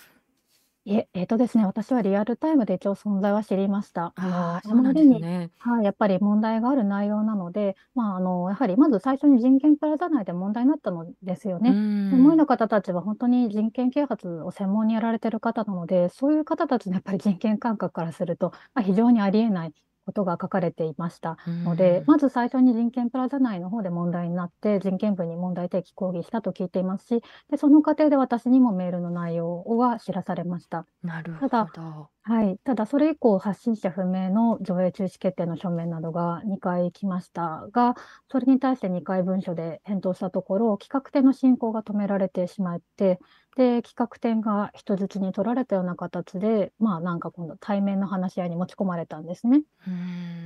[0.88, 4.14] いえ、えっとですね、私はリアルタイムで一応存在は知りました。
[4.16, 5.50] あの、あそうなんでまりに、すね。
[5.58, 11.78] はい、やっぱり問題がある内容なので、まあ、あの、やはりまず最初に人権プラザ内で問題になったのですようーね。
[12.10, 12.38] 専門医ん。
[12.38, 19.74] の方たちは本当に人権啓発を専門にやられてる方なので、そういう方たちのやっぱり人権感覚からすると、まあ、非常にありえない
[20.08, 22.06] ことが書かれていましたので、ん。
[22.06, 30.86] まず最初に人権プラザ内の方で問題になって、人権部に問題提起抗議したと聞いていますし、で、その過程で私にもメールの内容は知らされました。
[31.02, 32.10] なるただ、ほど。
[32.28, 32.58] はい。
[32.58, 37.94] ただ、それ以降、発信者不明の上映中止決定の書面などが2回来ましたが、
[38.30, 43.18] それに対して2回文書で返答したところ、企画展の進行が止められてしまって、
[43.56, 49.62] で、企画展が人質に取られたような形で、まあ、なんか今度対面の話し合いに持ち込まれたんですね。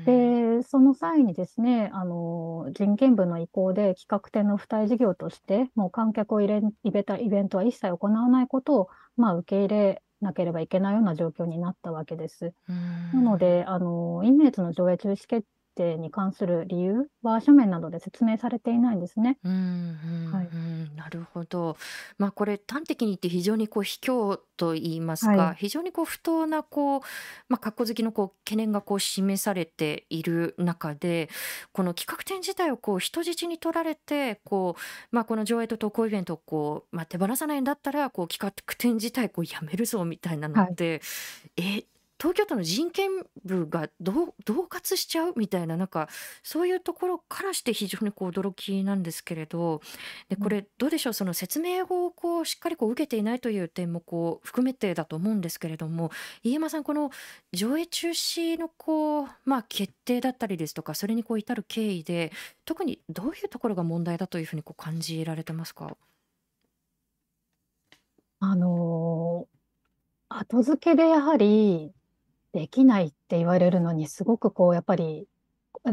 [0.04, 12.54] で、その際にですね、あの、人権部の意向で企画展の付帯事業として、もう観客を入れ入れたイベントは一切行わないことを、まあ、受け入れなければいけないような状況になったわけです。
[13.12, 13.38] なのん。
[13.38, 19.38] で、あの、イメージの上映中止決定に関する理由は書面などで説明されていないんですね。
[19.44, 19.52] うん、
[20.24, 20.52] はい。
[20.52, 21.76] うん、うん、なるほど。
[22.16, 25.38] まあ、これ端的に言って非常にこう卑怯と言いますはい。
[25.38, 27.00] か、非常にこう不当なこう、
[27.48, 31.28] まあ、格好好きのこう懸念がこう示されている中で、
[31.72, 34.80] この企画展自体をこう人質に取られて、こう、
[35.14, 40.76] まあ、この上映と投稿イベントをこう、まあ、手放さないんだったら、こう企画展自体こうやめるぞみたいなのっはい。
[40.76, 41.00] て、
[41.56, 41.84] え、
[42.22, 43.10] 東京都の人権
[43.44, 46.08] 部がどう恫喝しちゃうみたいな、なんか
[46.44, 49.80] そういうところからして非常にこう驚きなんですけれど、
[50.28, 50.44] で、うん。
[50.44, 56.12] これどうでしょう、その説明をこうしっかりこう受けていないという点もこう含めてだと思うんですけれども、
[56.44, 57.10] 飯山さん、この
[57.52, 62.30] 上映中止のこう、まあ、決定だったりですとか、それにこう至る経緯で、
[62.64, 65.96] 特にどういうところが問題だというふうにこう感じられてますか？
[68.40, 69.48] あの、
[70.28, 71.92] 後付けでやはり
[72.52, 75.26] できないって言われるのに、すごくこうやっぱり、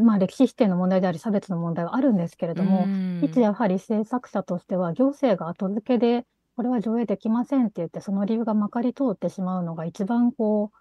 [0.02, 2.84] まあ、歴史否定の問題であり、差別の問題はあるんですけれうども、
[3.22, 3.42] 一ーん。
[3.42, 10.76] やはり制作者としては、行政が後付けで、これは上映できませんって言って、その理由がまかり通ってしまうのが一番こう、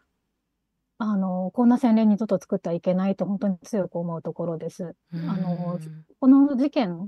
[1.02, 4.84] あの、こんな先例二度と作ってはいけないと本当に強く思うところです。
[4.84, 4.96] う
[5.30, 5.80] あの。
[6.20, 7.08] この事件を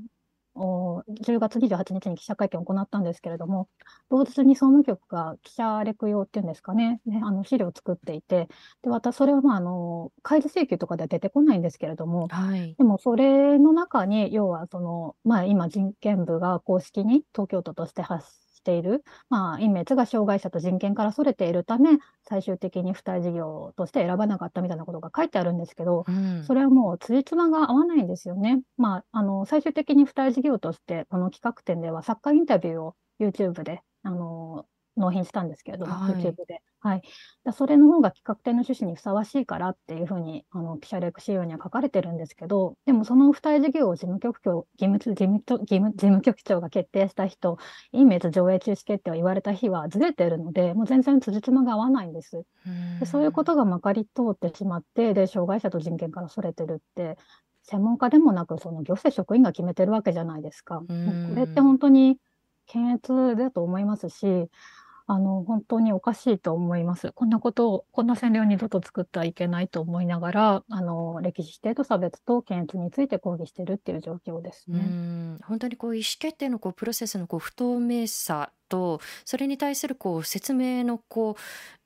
[0.55, 3.69] 10月28日に記者会見を行ったんですけれども、
[4.09, 8.49] 同日に総務局が記者レク用っていうんですかね、ね、あの資料を作っていて、
[8.81, 12.75] で、またそれはまあ、あの、開示請求とかでは出てこないんですけれども、はい。
[12.75, 26.43] でもそれの中に、要はその、まあ、今人権部が公式に東京都として発している、まあ、イメージが障害者と人権から逸れているため、最終的に付帯事業として選ばなかったみたいなことが書いてあるんですけど、うん。
[26.45, 28.61] それはもう辻褄が合わないんですよね。
[28.77, 34.65] まあ、あの、最終的に付帯事業として、この企画展では作家インタビューを YouTube で、あの、
[34.97, 36.13] 納品したんですけれども、はい。
[36.15, 36.61] YouTube で。
[36.79, 37.01] はい。
[37.43, 47.57] だそれの方が企画展の趣旨にふさわしいからっていうふうに、あの、記者レク資料には書かれてるんですけど、でもその付帯事業を事務局長、義務、事務局、義務、事務局長が決定した日と、
[47.91, 52.37] イメージ上映中止決定を言われた日はずれてるので、もう全然辻褄が合わないんです。
[52.37, 52.45] う
[52.99, 53.43] で、そういうこ。
[53.43, 57.17] とがまかり通ってしまって、で、障害者と人権から逸れてるって、
[57.63, 60.79] 専門家でもなく、その行政職員が決めてるわけじゃないですか。
[60.79, 60.85] こ
[61.35, 61.61] れって。
[61.61, 62.17] 本当に
[62.65, 64.49] 検閲だと思いますし、
[65.07, 67.11] あの、本当におかしいと思います。
[67.13, 74.93] こんなことを、こんな占領を二度と作ってはいけないと思いながら、あの、歴史指定と差別と検閲について抗議してるっていう状況ですうーね。
[75.35, 81.41] ん、本当にこう意思決定のこうプロセスのこう不透明さと、それに対するこう説明のこう、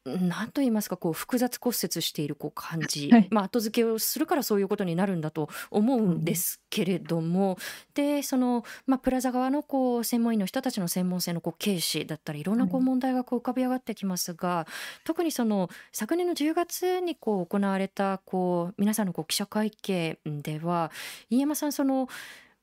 [0.06, 3.10] なんと言いますか、こう複雑骨折しているこう感はじ。
[3.18, 3.28] い。
[3.32, 6.24] まあ、後付けをするからそういうことになるんだと思ううんん。
[6.24, 7.58] ですけれども、
[7.96, 12.86] で、その、まあ、プラザ側のこう専門医の人たちの専門性のこう軽視だったり、いろんなこうはい。
[12.86, 14.68] 問題がこう浮かび上がってきますが、
[15.06, 20.92] 特にその昨年の10月にこう行われたこう皆さんのこう記者会見では、
[21.32, 22.08] 飯山さん、その、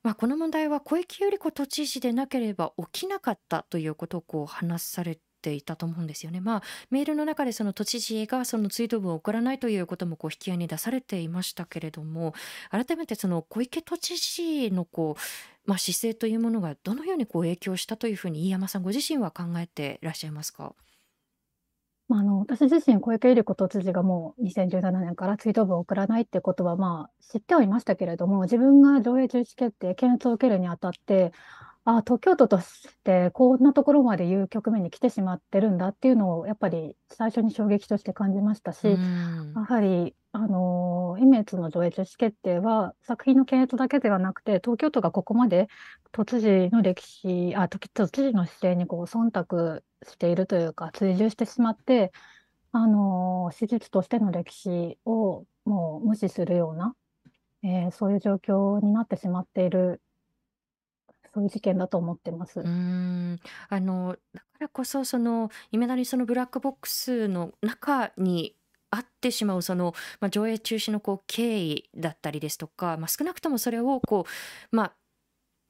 [0.03, 6.41] まあ、この問題は小池百合子都知事でなければ起きなかったということをこう話されていたと思うんですよね。
[6.41, 12.33] まあ、メールの中でその都知事がそのツイート文を送らないということもこう引き合いに出されていましたけれども、
[12.69, 20.75] 改めてその小池都知事のこう、まあ、姿勢というものがどのようにこう影響したというふうに飯山さんご自身は考えていらっしゃいますか？
[22.13, 31.31] まあ、あの、私自身、小池百合子都知事がもう2017年から追悼文を送らないってことは、まあ、知ってはいましたけれども、自分が上映中止決定、検閲を受けるにあたって、
[31.85, 39.01] ああ、東京都としてこんなところまで言う局面に来てしまってるんだっていうのを、やっぱり最初に衝撃として感じましたし、
[39.55, 39.63] やん。
[39.63, 45.67] はり、あの、イメージの上映中止決定は、作品の検閲だけではなくて、東京都がここまで
[46.13, 52.11] 都知事の歴史、あ、都都知事の姿勢にこう忖度しているというか、追従してしまって、
[52.71, 56.95] あの、史実としての歴史をもう無視するような、
[57.63, 60.01] えーそういう状況になってしまっている、
[61.33, 62.67] そういう事件だと思ってまうす。
[62.67, 62.71] ー
[63.33, 63.39] ん。
[63.69, 68.55] あの、だからこそ、その、いまだにそのブラックボックスの中に
[68.91, 74.25] あってしまう、その、まあ、上映中止のこう経緯だったりですとか、まあ、少なくともそれをこ
[74.71, 74.93] う、まあ、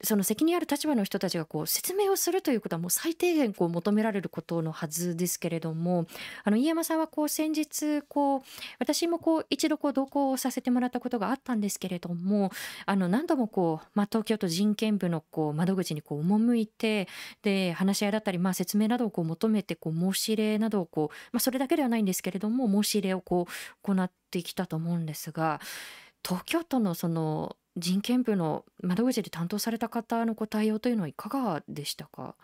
[0.02, 6.06] その責任ある立場の人たちがこう説明をするということはもう最低限こう求められることのはずですけれども、
[6.42, 8.42] あの飯山さんはこう先日こう
[8.78, 12.50] 私もこう一度こう同行させてもらったことがあったんですけれども、
[12.86, 17.08] あの何度もこう、まあ、東京都人権部のこう窓口にこう赴いて、
[17.42, 25.60] で、話し合いだったり、まあ、説明などをこう求めてこう申し入れなどをこう、まあ、それだけではないんですけれども、申し入れをこう行ってきたと思うんですが、
[26.26, 32.36] 東京都のその人権部の窓口で担当された方のご対応というのはいかがでしたか？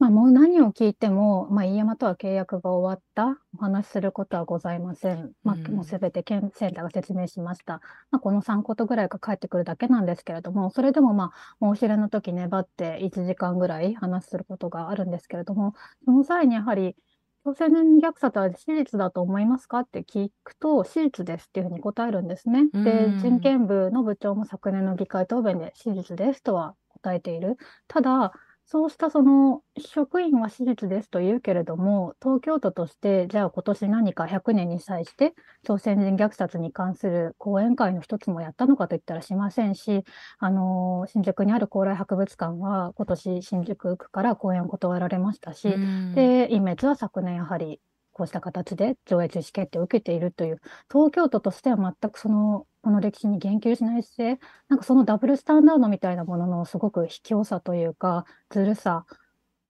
[0.00, 5.32] ま、もう何を聞いても、ま、飯山とは契約が終わった、お話しすることはございません。
[5.44, 7.80] うま、もうん全て県センターが説明しました。
[8.12, 16.94] ま、この3ことぐらいが返ってくるだけなんですけれども、それでも、ま、申し入れの時粘って1時間ぐらい話することがあるんですけれども、その際にやはり
[17.44, 22.64] 「朝鮮人虐殺は事実だと思いますか？」って聞くと「史実です」っていう風に答えるんですね。
[22.72, 23.40] うで、人ん。
[23.40, 27.56] 権部の部長も昨年の議会答弁で「史実です」とは答えている。
[27.86, 28.32] ただ、
[28.70, 40.04] そうしたその職員は「史実です」と言うけれども、東京都としてじゃあ今年何か100年に際して朝鮮人虐殺に関する講演会の一つもやったのかと言ったらしませんし、
[40.38, 46.08] あの、新宿にある高麗博物館は今年新宿区から講演を断られましたうし、ん。
[46.12, 47.80] で、陰滅は昨年やはり
[48.18, 50.60] こうした形で上映中止決定を受けているという、
[50.92, 59.06] 東京都としては全くその、この歴史に言及しない姿勢、なんかそのダブルスタンダードみたいなもののすごく卑怯さというか、ずるさ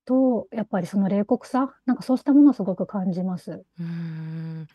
[0.06, 3.64] と、やっぱりその冷酷さ、なんかそうしたものをすごく感じます。
[3.78, 4.66] うん。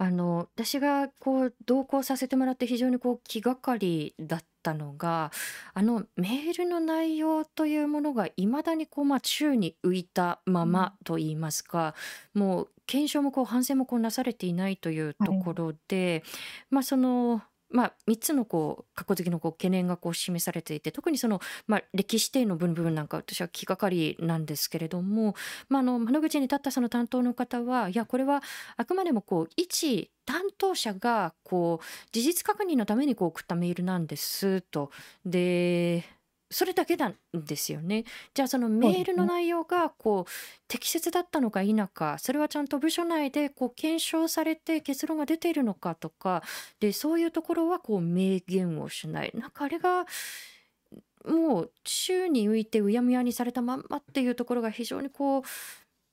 [0.00, 5.32] あの、私がこう同行させてもらって非常にこう気がかりだったのが、
[5.74, 10.84] あのメールの内容というものが未だにこう、ま、宙に浮いたまうん。
[10.84, 11.94] まと言いますか、
[12.32, 15.28] もう検証もこう反省もこうなされていないというはい。
[15.28, 16.22] ところで、
[16.70, 25.34] ま、その、まあ、3つのこう、過去的のこう懸念がこう示されていて、特にその、まあ、歴史定の部分なんか私は気がかりなんですけれども、
[25.68, 28.42] ま、あの窓口に立ったその担当の方は、いや、これは
[28.76, 34.90] あくまでもこう一担当者がこう事実確認のためにこう送ったメールなんですと。
[35.24, 36.04] で、
[36.50, 38.04] それだけなんですよね。
[38.32, 39.04] じゃあそのメー。
[39.04, 40.30] ルの内容がこう
[40.66, 46.42] 適切だったのか否か、それはちゃんと部署内でこう検証されて結論が出ているのかとか、
[46.80, 49.32] で、そういうところはこう明言をしない。
[49.34, 50.06] なんかあれが、
[51.26, 55.42] もう宙に浮いてうやむやにされたまんまっていうところが非常にこ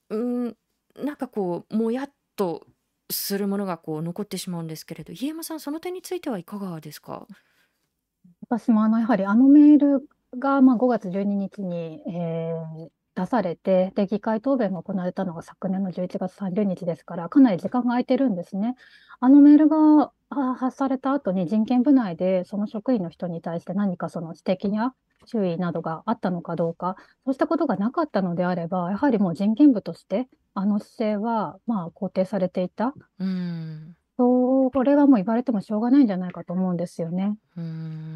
[0.10, 0.58] う、うーん、
[1.06, 2.66] なんかこうもやっと
[3.12, 7.26] するものがこう残ってしまうんですけれど、飯山さんその点についてはいかがですか？
[8.42, 10.08] 私もあのやはりあのメール
[10.40, 12.54] が、ま、5月12日に、え
[12.88, 18.76] え、出されて、で、議会答弁が行われたのが昨年の11月30日ですから、かなり時間が空いてるんですね。
[19.20, 24.94] あのメールが、発された後に人権部内でその職員の人に対して何かその指摘や
[25.28, 32.94] 注意などがあったのかどうか、そうしたことがなかったのであれば、やはりもう人権部として、あの姿勢は、まあ、肯定されていた。
[33.20, 33.96] うん。
[34.72, 37.38] これはもう言われてもしょうがないんじゃないかと思うんですよね。
[37.58, 37.64] うー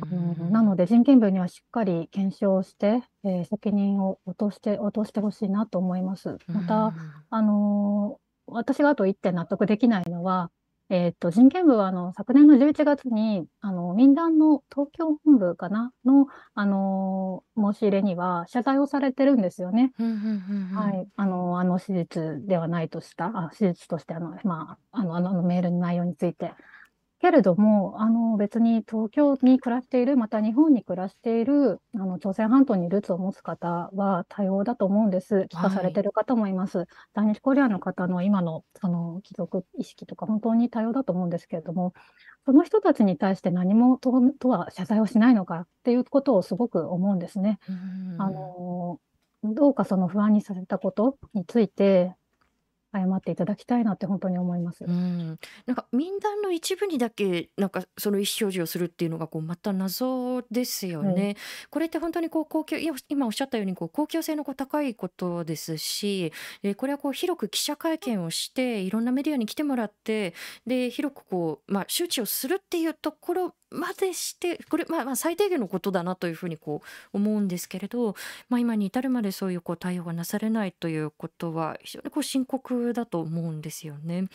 [0.01, 0.77] あの、なのん。
[0.77, 6.39] で人権部にはしっかり検証して、ええ、責任を落として落として欲しいなと思います。
[6.53, 7.25] また、ん。
[7.29, 10.51] あの、私があと1点納得できないのは、
[10.91, 15.91] えっと、人権部はあの昨年の11月に、あの、民団の東京本部かな？
[16.03, 19.93] の、あの、申し入れには謝罪をされてるんですよね。
[20.73, 21.07] はい。
[21.15, 26.53] あのあの史実ではないとした、あ、史実としてあの、まあ、あのあのメールの内容について。
[27.19, 35.45] けれども、あの別に東京に暮らしている、また日本に暮らしている、あの朝鮮半島にルーツを持つ方は多様だと思うんです。
[35.49, 35.89] 帰化さはい。
[35.89, 36.85] れてる方もいます。
[37.13, 41.93] 在日コリアンの方の今のその帰属意識とか本当に多様だと思うんですけれども、
[42.45, 47.59] その人たちに対して何もと都は謝罪をしないのかっていうことをすごく思うんですね。
[47.67, 47.75] うー
[48.17, 48.31] あん。
[48.31, 48.99] の、
[49.43, 52.15] どうかその不安にさせたことについて、
[52.93, 54.87] 謝っていただきたいなってほんとに思います。
[54.87, 54.93] うー
[55.33, 55.39] ん。
[55.65, 61.23] なんか民団の一部にだけ、なんかその意思表示をするっていうのがこうまた謎ですよはい。
[61.23, 61.35] ね。
[61.69, 66.31] これってほんとにこう公共今おっしゃったようにこう公共性のこう高いことですし、
[66.63, 70.33] え、これはこう広く記者会見をして、いろんなメディアに来てもらって、
[70.65, 78.15] で、広くこう、ま、周知をするっていうところまでしてこれ、まあ、まあ最低限のことだなというふうにこう思うんですけれど、
[78.49, 84.25] まあ、今に至るまでそういうこう対応がなされないということは非常にこう深刻だと思うんですよね。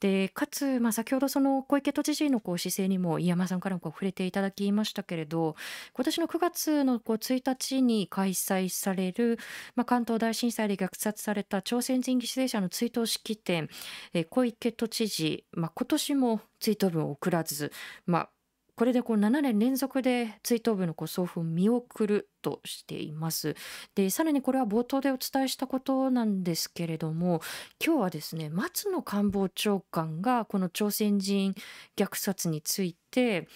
[0.00, 5.56] でかつ、まあ、先ほどその小池都知事のこう姿勢にも飯山さんからもこう触れていただきましたけれど
[5.94, 9.38] 今年の9月のこう1日に開催される、
[9.76, 13.68] まあ、関東大震災で虐殺された朝鮮人犠牲者の追悼式典、
[14.12, 17.72] え小池都知事、まあ、今年も追悼文を送らず、
[18.06, 18.28] まあ、
[18.76, 23.54] これでこう7年連続で追悼文のこう送付を見送るとしています。
[23.94, 27.40] でさらにこれは冒頭でお伝えしたことなんですけれども
[27.84, 31.54] 今日はですね松野官房長官がこの朝鮮人
[31.96, 33.48] 虐殺について、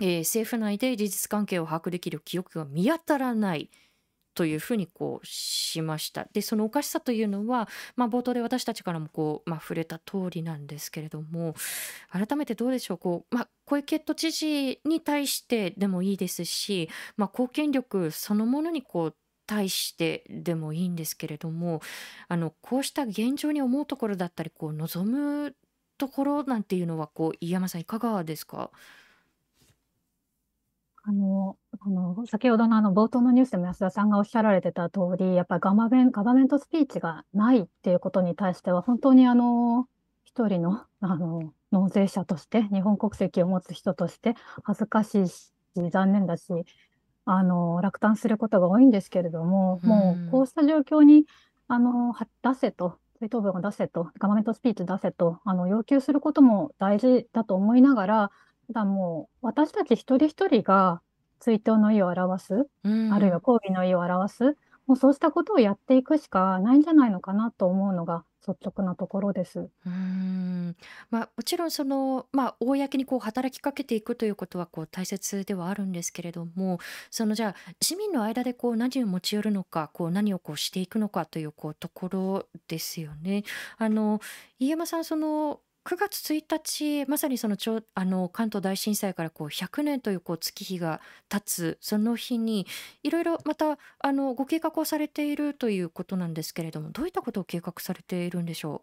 [0.00, 3.70] えー政府内で事実関係を把握できる記憶が見当たらない
[4.34, 6.26] というふうにこうしました。
[6.32, 11.54] でそのおかしさというのは、まあ、冒頭で私たちからもこう、まあ、触れた通りなんですけれども
[12.10, 19.16] 改めてどうでしょうこう、まあ、小池都知事に対してでもいいですし、まあ、公権力そのものにこう
[19.46, 21.80] 対してでもいいんですけれども
[22.28, 25.56] あのこうした現状に思うところだったりこう望む
[25.98, 28.70] ところなんていうのはこう飯山さんいかがですか？
[31.10, 39.88] あの、あの、先ほどのあの冒頭のニュースでも安田さんがおっしゃられてた通り、やっぱりガバメン、ガバメントスピーチがないっていうことに対しては、本当にあの、
[40.24, 45.52] 一人の、あの、納税者として、日本国籍を持つ人として、恥ずかしいし、
[45.90, 46.44] 残念だし、
[47.24, 51.26] あの、落胆することが多いんですけれども、もう、こうした状況に、
[51.66, 61.02] あの、は出せと、追悼文を出せと、ガバメントスピーチ出せと、あの、要求することも大事だと思いながら、ただもう、私たち一人一人が
[61.38, 64.56] 追悼の意を表す、うんあるいは抗議の意を表す、
[64.86, 69.70] もうそうしたことをやっていくしかないんじゃないのかなと思うのが率直なところです。
[69.86, 70.76] うーん
[71.10, 76.78] まあ、もちろんその、まあ、公にこう働きかけていくということはこう大切ではあるんですけれども
[77.10, 83.44] そのじゃあ市民の間でこう何を持ち寄るのかこう何をこうしていくのかというこうところですよね。
[83.78, 84.20] あの
[84.58, 92.66] 飯山さんその9月1日まさにそのちょあの関東大震災からこう100年というこう月日が経つその日に
[93.02, 98.82] いろいろまたあのご計画をされているということなんですけれどもどういったことを計画されているんでしょ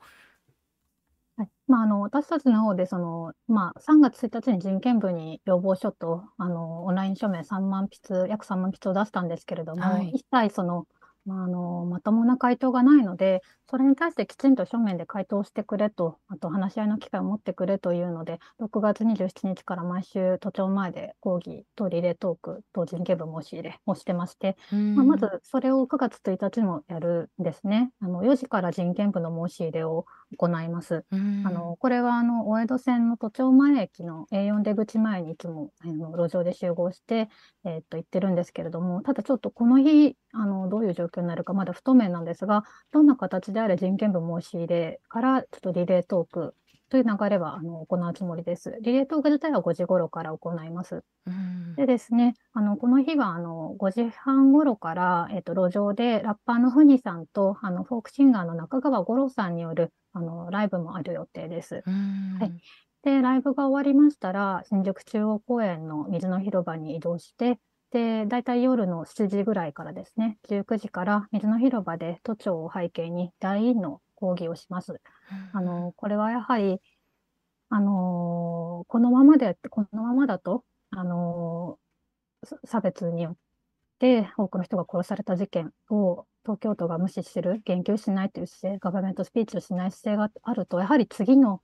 [1.38, 1.50] はい。
[1.68, 10.10] まあ、あの私たちの方でその、まあ、3月1日に人権部に要望書とあのオンライン署名3万筆、約3万筆を出したんですけれども、はい。
[10.12, 10.88] 一切その、
[11.28, 24.76] まあ、あのまともな回答がないので、それに対してきちんと書面で回答してくれと、あと話し合いの機会を持ってくれというので、6月27日から毎週都庁前で講義とリレートークと人権部申し入れをしてまして、う。
[24.76, 27.92] まあ、まずそれを9月1日にもやるんですね。
[28.00, 30.06] あの4時から人権部の申し入れを
[30.38, 31.06] 行います。
[31.12, 37.30] うんあのこれはあの大江戸線の都庁前駅の A4 出口前にいつもあの路上で集合して、
[37.64, 46.56] えーっと行ってるんですけれども、ただちょっとこの日あのどういう状況になるかまだ不透明なんですが、どんな形であれ人権部申し入れからちょっとリレートーク
[46.90, 48.78] という流れはあの行うつもりです。
[48.82, 51.04] リレートーク自体は5時頃から行います。
[51.26, 61.84] うんでですね、あのこの日はあの5時半頃から、えっと、路上でラッパーのフニさんとあのフォークシンガーの中川五郎さんによるあのライブもある予定です。
[61.86, 62.52] うんはい
[63.04, 67.58] で、ライブが終わりましたら、新宿中央公園の水の広場に移動して、
[67.92, 75.00] で、だいたい夜の7時ぐらいからですね、19時から水の広場で都庁を背景に大委員の講義をします。
[75.54, 76.82] あの、これはやはり、
[77.70, 81.78] あのこのままで、このままだと、あの
[82.44, 83.36] さ差別によっ
[84.00, 91.62] て多くの人が殺された事件を東京都が無視する、言及しないという姿勢、ガバメントスピーチをしない姿勢があると、やはり次の、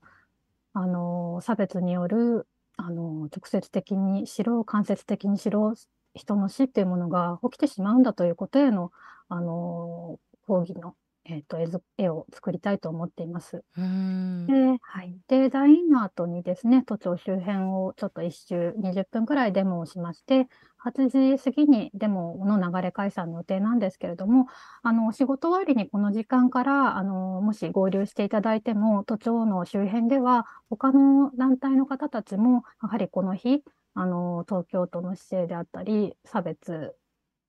[0.73, 5.73] あの差別による、あの直接的にしろ、間接的にしろ、
[6.15, 8.91] 人の死っていうものが起きてしまうんだということへの、
[9.29, 10.95] あの講義の、
[11.25, 13.63] えーと絵図絵を作りたいと思っています。
[13.75, 15.19] うんで、はい。
[15.27, 20.47] で、大委員の後にですね、都庁周辺をちょっと一周20分くらいデモをしまして、
[20.77, 24.47] 8時過ぎにデモの流れ解散の予定なんですけれども、
[24.81, 33.63] あの、仕事終わりにこの時間から、あの、もし合流していただいても、都庁の周辺では、他の団体の方たちも、やはりこの日、
[33.93, 36.95] あの、東京都の姿勢であったり、差別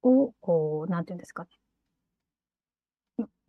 [0.02, 1.50] を、こう、なんていうんですかね、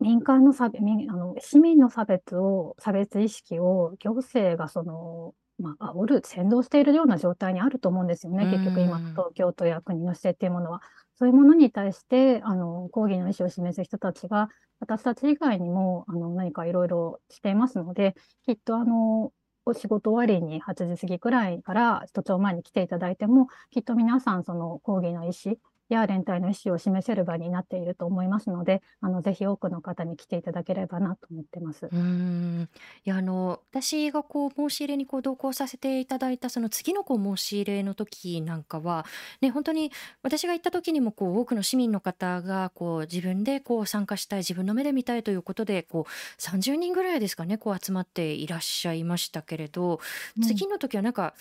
[0.00, 8.44] 民間の差別、民あの市民の差別を、差別意識を行政がその、まあ、煽る、扇動しているような状態にあると思うんですよね。
[8.50, 10.82] 結局今東京都や国の姿勢っていうものは。
[11.18, 19.32] そういうものに対して、あの、抗議の意思を示す人たちが、私たち以外にも、あの、何かいろいろしていますので、きっとあの、
[19.64, 25.56] お仕事終わりに8時過ぎくらいから都庁前に来ていただいても、きっと皆さんその抗議の意思
[25.88, 31.86] や連帯の意思を示せる場になっていると思いますので、あのぜひ多くの方に来ていただければなと思ってます。
[31.86, 32.68] うーん。
[33.04, 39.06] いや、あの、私がこう申し入れにこう同行させていただいたその次のこう申し入れの時なんかは、
[39.40, 50.00] ね、本当に私が行った時にもこう多くの市民の方がこう自分でこう参加したい、自分の目で見たいということで、こう30人ぐらいですかね、こう集まっていらっしゃいましたけれど、
[50.36, 50.42] うん。
[50.42, 51.34] 次の時はなんか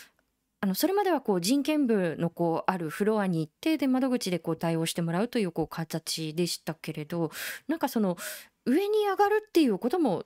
[0.66, 7.30] あのそれまではこう人権部のこうあるフロアに行ってで窓口でこう対応してもらうというこう形でしたけれど
[7.68, 8.18] なんかその
[8.66, 10.26] 上に上がるっていうことも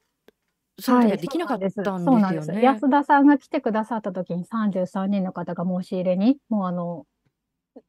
[0.80, 1.56] そのはい、時はできなかっ。
[1.56, 1.76] たんです。
[2.22, 2.62] すよね。
[2.62, 7.06] 安田さんが来てくださった時に33人の方が申し入れに、もうあの、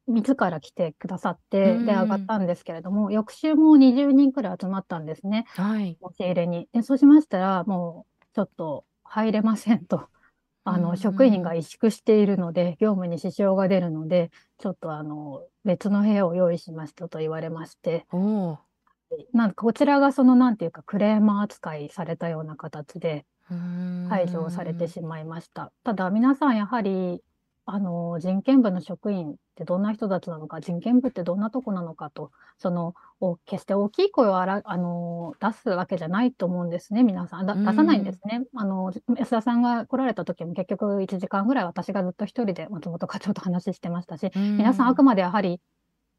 [0.08, 2.26] 自ら来てくださっうて、で、上がっん。
[2.26, 5.46] たんですけれども、翌週も20人くらい集まったんですね。
[5.54, 6.00] はい。
[6.02, 6.68] 申し入れに。
[6.72, 10.08] で、そうしましたら、もうちょっと入れませんと。
[10.68, 11.54] うあの、職員がん。
[11.54, 18.58] 萎縮しているので、業務に支障が出るので、ちょっとあの、別の部屋を用意しましたと言われまして、おお。
[19.32, 23.56] なんかこちらがその、なんていうか、クレーマー扱いされたような形でうー
[24.04, 24.88] 排除をされてん。
[24.88, 25.72] しまいました。
[25.84, 27.22] ただ、皆さんやはり、
[27.72, 37.46] あの、人権部の職員ってどんな人たちなのか、人権部ってどんなとこなのかと、その、お決して大きい声をあら、あの、出すわけじゃないと思うんですね、皆さん。
[37.46, 38.14] 出さないんでん。
[38.14, 38.42] すね。
[38.56, 45.04] あの、安田さんが来られた時も結局1時間ぐらい私がずっと一人で松本課長と話してましたし、う皆さんあくん。
[45.04, 45.60] までやはり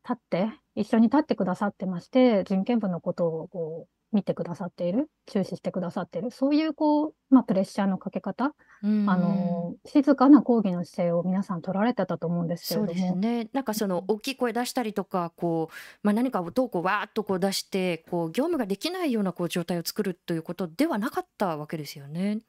[0.04, 9.58] 立って、一緒に立ってくださってまして、人権部のことをこう見てくださっている、注視してくださっている、そういうこう、まあ、プレッシャーのかけ方、うあん。
[9.58, 13.50] の、静かな抗議の姿勢を皆さん取られてたと思うんですけそうですれども、ね。
[13.54, 22.42] なんかその大きい声出したりとか、こう、まあ、何か音をこうわーっとこう出して、こう業務ができないようなこう状態を作るということではなかったわけですよね。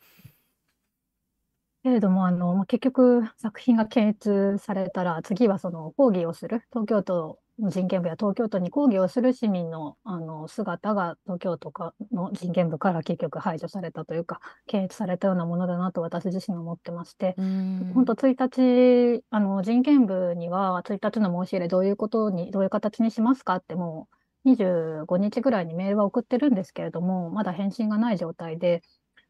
[1.82, 17.42] けれども、あの、まあ、結局作品が検閲されたら、次はその抗議をする、東京都の人権部や東京都に抗議をする市民の、あの姿が東京都かの人権部から結局排除されたというか、検閲されたようなものだなと私自身思ってまして、う
[17.88, 18.16] 本当ん。
[18.16, 24.08] 1日、あの人権部には1日の申し入れどういうことに、どういう形にしますかっても
[24.44, 28.82] う25日ぐらいにメールは送ってるんですけれども、まだ返信がない状態で、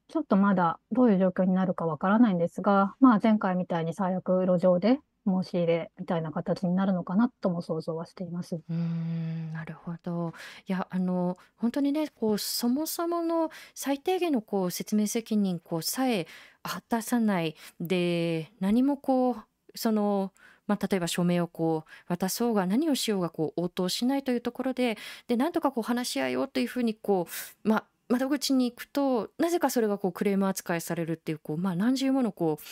[0.09, 8.61] ちょっとまだどういう状況になるかわからないんですが、まあ前回みたいに最悪路上で申し入れみたいな形になるのかなとも想像はしています。
[8.68, 10.33] うん、なるほど。
[10.66, 16.27] いや、あの、本当にね、こう、そもそもの最低限のこう説明責任こうさえ
[16.62, 17.57] 果たさない。
[17.81, 19.37] で、何もこう、
[19.75, 20.33] その、
[20.66, 24.97] まあ、例えば署名をこう渡そうが何をしようがこう応答しないというところで、
[25.27, 27.27] で、なんとかこう話し合いをというふうにこ
[27.64, 32.64] う、まあ、窓口に行くと、なぜかそれがこうクレーム扱いされるっていう、こう、まあ、何重ものこう、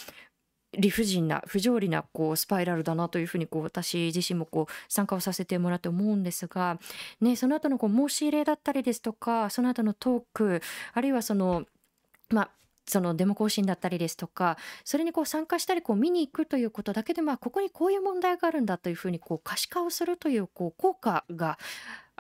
[0.79, 6.79] 理不尽な不条理なこうスパイラルだなというふうにこう私自身もこう参加をさせてもらって思うんですが、
[7.21, 10.63] ね、その後のこう申し入れだったりですとかその後のトーク
[10.93, 11.65] あるいはその
[12.29, 12.51] まあ
[12.87, 21.59] そのデモ行進だったりですとかそれにこう参加したりこう見に行くということだけでまあここにこういう問題があるんだというふうにこう可視化をするというこう効果が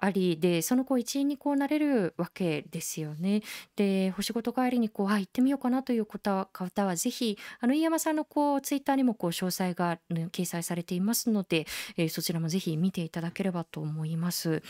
[0.00, 3.42] ありでそのこう一員にこうなれるわけですよね。
[3.76, 14.62] でお仕事帰りにこうあ行ってみようかなという方は方はぜひあの飯山さんのこうツイッターにもこう詳細が、ね、掲載されていますので、えーそちらもぜひ見ていただければと思います。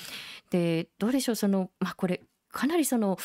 [0.50, 2.20] でどうでしょうそのまあこれ
[2.52, 3.16] かなりその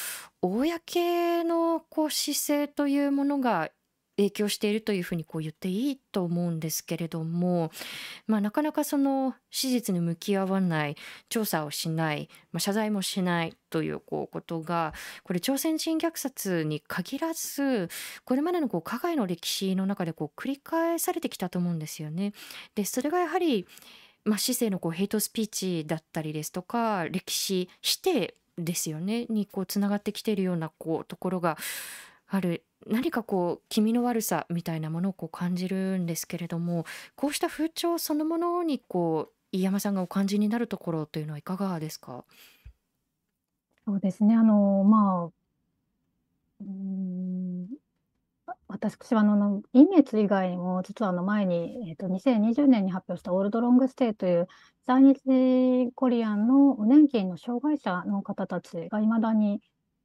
[0.42, 3.70] 公のこう姿勢というものが
[4.18, 7.72] 影響しているというふうにこう言っていいと思うんですけれども、
[8.28, 10.96] まあ、なかなかその史実に向き合わない
[11.30, 14.94] 調査をしない、まあ、謝罪もしないというこうことが
[15.24, 17.90] これ朝鮮人虐殺に限らず
[18.24, 22.34] これまでのこう加害の歴史の中でこう繰り返されてきたと思うんですよね。
[22.76, 23.66] でそれがやはり
[24.26, 31.58] まあ、市政のこうヘイトスピーチだったりですとか歴史否定ですよねにこうつながってきているようなこうところが
[32.28, 42.26] ある何かこう気味の悪さみたいなものをこう感じるんですけれどもこうした風潮そのものにこう飯山さんがお感じになるところというのはいかがですか？
[43.88, 44.36] そうですね。
[44.36, 45.34] あの、まあ、
[46.62, 47.68] うん、
[48.68, 54.48] 私はあの、イメツ以外にも、実はあの前に、えっと、2020年に発表したオールドロングステイという、
[54.86, 59.62] 在日コリアンの無年金の障害者の方たちがいまだに、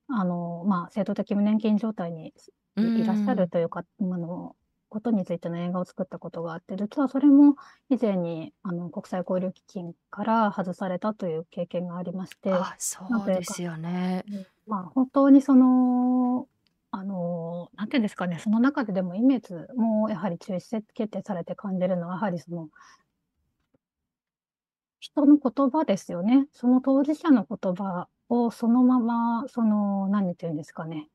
[0.08, 2.34] あの、まあ、制度的無年金状態に
[2.76, 4.56] いいらっしゃるんというか、あの、
[4.88, 7.56] ことについての映画を作ったことがあって、実はそれも
[7.88, 14.24] 以前にあの国際交流基金から外されたという経験がありまして、あそうですよね。
[14.30, 16.48] うんまあ、本当にその、
[16.90, 22.68] あの、なんていうんですかね、その中ででもイメージもやはり中止決定されて感じるのは、やはりその
[24.98, 26.46] 人の言葉ですよね。
[26.52, 31.08] その当事者の言葉をそのまま、その、何て言うんですかね、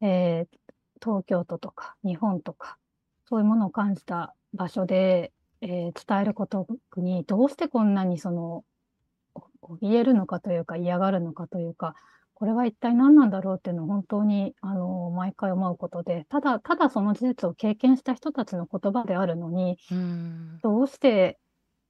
[0.00, 0.58] えー
[1.02, 2.78] 東京都とか日本とか、
[3.28, 6.66] そういうものを感じた場所で、えー伝えること
[6.96, 8.64] に、どうしてこんなにその、
[9.62, 11.94] お怯えるのかというか、嫌がるのかというか、
[12.34, 20.58] これは一体何なんだろうっていうのを本当に、あの、毎回思うことで、ただただその事実を経験した人たちの言葉であるのに、うん。
[20.62, 21.38] どうして、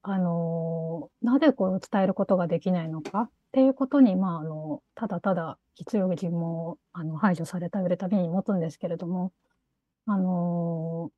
[0.09, 3.22] あの、なぜこう伝えることができないのか？
[3.22, 9.32] っていうことに、まあ、あの、ただただ必要疑問をあの排除された売るたびに持つんですけれども、
[10.07, 11.11] あの、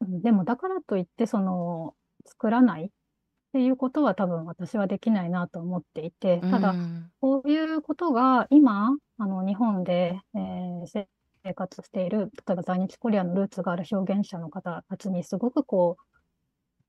[0.00, 1.94] うんでもだからといって、その、
[2.26, 2.88] 作らないっ
[3.52, 11.06] ていうことは多分私はできないなと思っていて、ただ、うんこういうことが今、あの日本で、えー
[11.44, 16.11] 生活している、例えば在日コリアンのルーツがある表現者の方たちにすごくこう、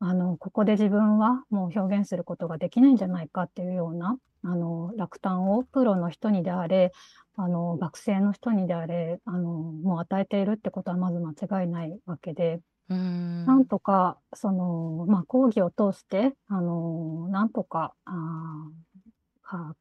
[0.06, 6.92] あの、ここで自分はもう表現することができないんじゃないかっていうような、あの、落胆をプロの人にであれ、
[7.38, 13.46] あの、学生の人にであれ、あの、もう与えているってことはまず間違いないわけで、うん。
[13.46, 19.78] なんとか、その、まあ、講義を通して、あの、なんとか、あーか、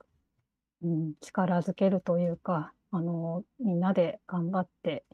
[0.83, 5.05] うん、力づけるというか、あの、みんなで頑張って、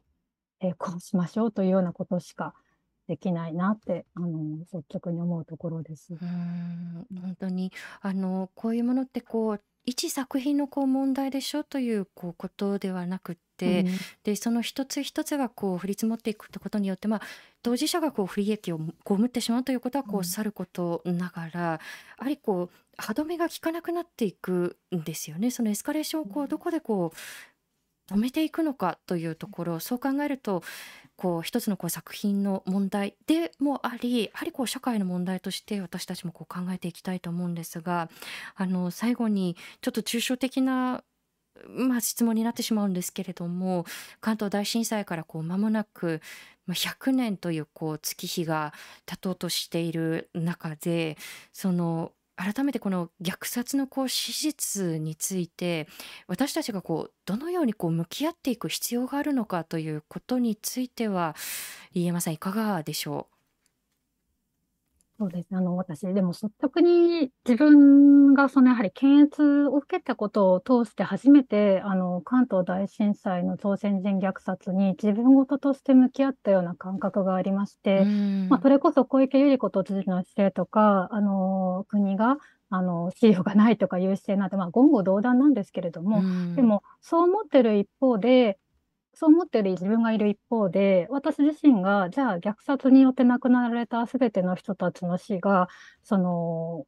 [0.59, 2.53] えーこうしましょうというようなことしか
[3.09, 6.13] できないなって、あの、率直に思うところです。
[6.13, 13.87] うーん、本当にあのこういうものってこう一作品のこう問題でしょというこうことではなくって、うん
[14.23, 17.21] でその一つ一つがこう降り積もっていくってことによって、まあ、
[17.61, 21.79] 当事者がこう不利益を被ってしまうということはこううん去ることながら、や
[22.19, 25.49] はりこう歯止めが効かなくなっていくんですよね。
[25.51, 30.63] そのエスカレーションをこううんどこでこう止めていくのかというところそう考えると
[31.19, 38.09] こう一つのこう作品の問題でもありやはりこう社会の問題として私たちもこう考えていきたいと思うんですが
[38.55, 41.03] あの最後にちょっと抽象的な、
[41.67, 43.85] まあ、質問になってしまうんですけれども
[44.21, 46.21] 関東大震災からこう間もなく
[46.69, 48.73] 100年というこう月日が
[49.05, 51.17] 経とうとしている中で
[51.51, 55.87] その改めてこの虐殺のこう史実について
[56.27, 61.35] 私たちがこうどのようにこう向き合っていく必要があるのかということについては
[61.93, 62.33] 飯山さん。
[62.33, 63.38] いかがでしょう？
[65.19, 65.57] そうですね。
[65.57, 78.01] あの、私、でも率直に自分がそのやはり検閲を受けたことを通して初めて、あの、関東大震災の朝鮮人虐殺に自分事として向き合ったような感覚がありましう。
[78.01, 78.07] て、
[78.49, 82.37] んまあ、それこそ小池百合子都知事の姿勢とか、あの、国が、
[82.69, 88.57] あの、資料がないとかいう姿勢なんて、まあ、言語道断なんですけれども、うんでも、そう思ってる一方で、
[89.21, 95.67] そう思ってる自分がいる一方で、私自身が、じゃあ虐殺によって亡くなられたすべての人たちの死が、
[96.03, 96.85] その、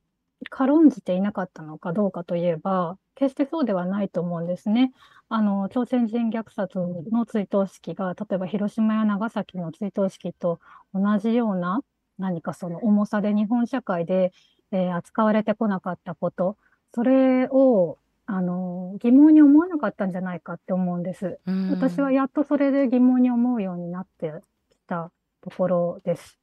[0.50, 4.94] 軽んじていなかったのかどうかといえば、決してそうではないと思うんですね。
[5.28, 6.80] あの、朝鮮人虐殺
[7.12, 10.62] の追悼式が、例えば広島や長崎の追悼式と
[10.94, 11.82] 同じような、
[12.18, 14.32] 何かその重さで日本社会で、
[14.72, 16.56] えー扱われてこなかったこと、
[16.96, 17.98] それを、
[18.34, 21.40] あの、疑問に思わなかったんじゃないかって思うんです。
[21.46, 24.32] うん私はやっとそれで疑問に思うようになって
[24.70, 25.12] きた
[25.42, 26.40] ところです。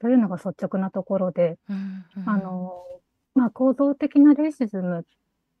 [0.00, 2.82] というのが率直なところで、うんうんあの、
[3.36, 5.04] まあ、構造的なレイシズムっ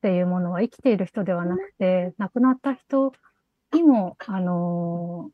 [0.02, 3.12] ていうものは生きている人ではなくて、亡くなった人
[3.72, 5.30] にも、あの、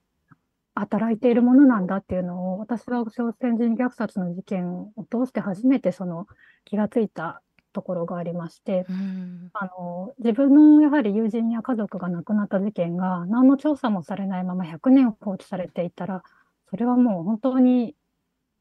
[0.74, 6.26] 働いているものなんだっていうのを、私は朝鮮人虐殺の事件を通して初めてその
[6.66, 7.40] 気がついた
[7.76, 9.50] ところがありまして、うん。
[9.52, 16.22] あの、自分のやはり友人や家族が亡くなった事件が何の調査もされないまま100年放置されていたら、
[16.70, 17.94] それはもう本当に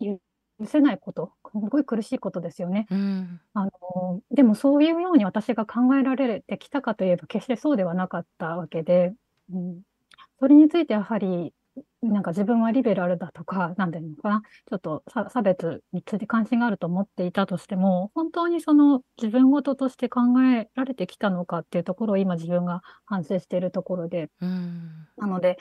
[0.02, 0.20] 許
[0.66, 2.88] せないこと、すごい苦しいことですよね。
[2.92, 3.40] うん。
[3.54, 9.14] あの、でもそういうように私が考えられてきたかといえば決してそうではなかったわけで、
[9.54, 9.82] うん、
[10.40, 11.54] それについてやはり、
[12.12, 25.08] なんか自分はリベラルだとか、なんていうのかな、ちょっと差差別について関心があると思っていたとしても、本当にその自分事として考えられてきたのかっていうところを今自分が反省しているところで、うん。
[25.18, 25.58] なので、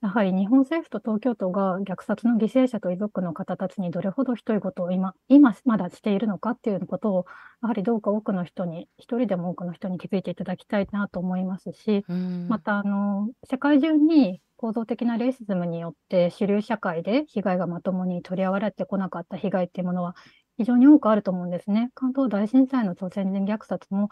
[0.00, 7.26] やはり日本政府と東京都が虐殺の犠牲者と遺族の方たちにどれほどひどいことを今、今まだしているのかっていうことを、
[7.62, 20.14] やはりどうか多くの人に、一人でも多くの人に気づいていただきたいなと思いますし、うんまた、あの、世界中に構造的なレイシズムによって主流社会で被害がまともに取り上げられてこなかった被害っていうものは
[20.58, 21.90] 非常に多くあると思うんですね。
[21.94, 24.08] 関東大震災の朝鮮人虐殺も、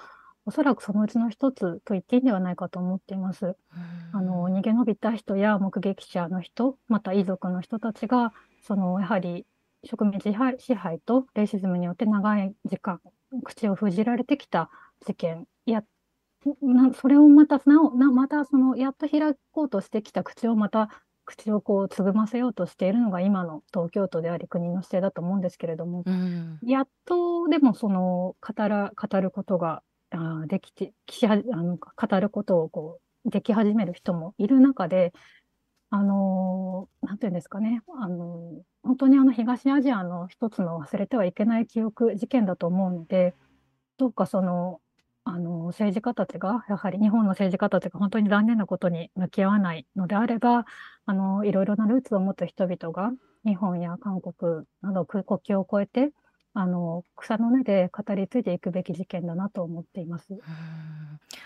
[0.46, 3.56] おそらくそのうちの一つと言っていいんではないかと思っています。
[4.12, 8.32] あの逃げ延びた人や目撃者の人、また遺族の人たちが、
[8.62, 9.44] そのやはり
[9.84, 13.00] 植民地支配とレイシズムによって長い時間、
[13.44, 14.70] 口を封じられてきた
[15.04, 15.82] 事件や
[16.62, 20.88] なそれをまたなおなまたそのやっと開こうとしてきた口をまた
[21.24, 35.12] 口をこうつぐませようとしているのが今の東京都であり国の姿勢だと思うんですけれども、うん、やっとでもその語ら語ることがあできてきしあの語ることをこうでき始める人もいる中で
[35.90, 37.82] あのなんていうんですかね。
[38.00, 43.34] あの本当にあの東アジアの一つの忘れてはいけない記憶事件だと思うので
[43.96, 44.80] どうかその
[45.28, 50.66] あの政治家たちが、やはり日本の政治家たちが本当に残念なことに向き合わないのであれば、
[51.04, 53.10] あのいろいろなルーツを持つ人々が、
[53.44, 56.12] 日本や韓国など国境を越えて、
[56.58, 60.40] あの草の根で語り継いでいくべき事件だなと思っています。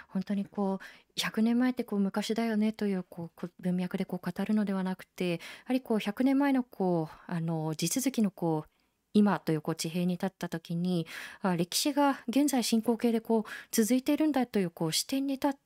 [0.08, 8.70] 本当にこう100年前ってこう昔だよねというこう文脈でこう語るのではなくてやはりこう100年前のこうあの地続きのこう
[9.12, 11.08] 今というこう地平に立った時に
[11.42, 15.58] あ歴史が現在進行形でこう続いているんだというこう視点に立って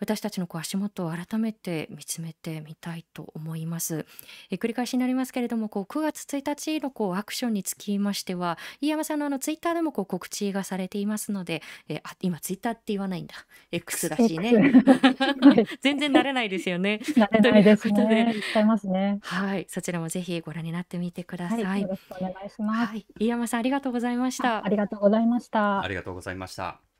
[0.00, 4.06] 私たちのこう足元を改めて見つめてみたいと思います。
[4.50, 13.34] え繰り返しになりますけれどもこう9月1日のこうアクションにつきましては飯山さんのあのツイッターでもこう告知がされていますのでえあ今ツイッターって言わないんだ
[13.72, 14.52] X らしいね
[15.82, 17.00] 全然慣れないですよね。
[17.02, 18.34] 慣れないですね。
[18.50, 19.18] 使いますね。
[19.22, 21.64] はいそちらもぜひご覧になってみてください。
[21.64, 22.92] はい、よろしくお願いします。
[22.92, 26.91] はい、飯山さんありがとうございましたありがとうございましたありがとうございました。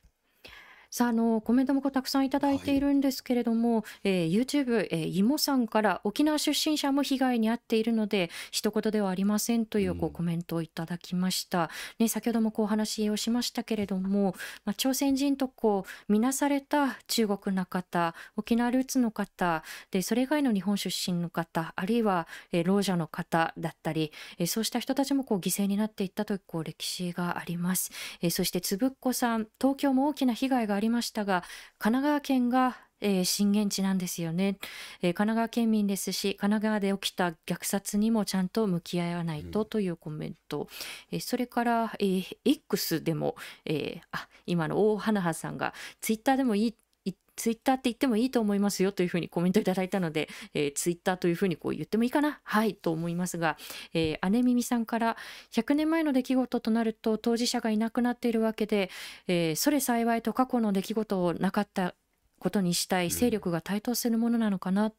[0.95, 11.71] さあ、あの、コメントもたくさんいただいているんですけれども、えー YouTube、えー、イモさんから沖縄出身者も被害に遭っているので、一言ではありませんというこうコメントをいただきました。
[11.99, 14.35] ね、先ほどもこうお話をしましたけれども、
[14.67, 27.91] まあ、朝鮮人とこう見なされた中国の方、沖縄ルーツの方、で、それ以外の日本出身の方、あるいは、えー老者の方だったり、えーそうした人たちもこう犠牲になっていったというこう歴史があります。
[28.21, 31.45] えーそしてつぶっこさん、東京も大きな被害がありましたが
[31.79, 34.59] 神奈川県がえー、震源地なんですよね、
[35.03, 40.67] えー、神奈川県民ですし神奈川で起きた虐殺にもちゃんと向き合わないとというコメント、うん、
[41.11, 43.35] えー、それから、えー、X でも、
[43.67, 46.75] えー、あ今の大花葉さんがツイッターでもいい
[47.43, 52.39] ツイッターって言ってもいいと思いますよというふうにコメントいただいたので、えー、ツイッターというふうにこう言ってもいいかな？
[52.45, 53.57] はいと思いますが、
[53.95, 55.17] えー、姉耳さんから
[55.51, 58.91] 100年前の出来事となると当事者がいなくなっているわけで、
[59.27, 61.97] えー、それ幸いと過去の出来事をなかった
[62.39, 64.93] ことにしたい勢力が台頭するものなのかな、うん、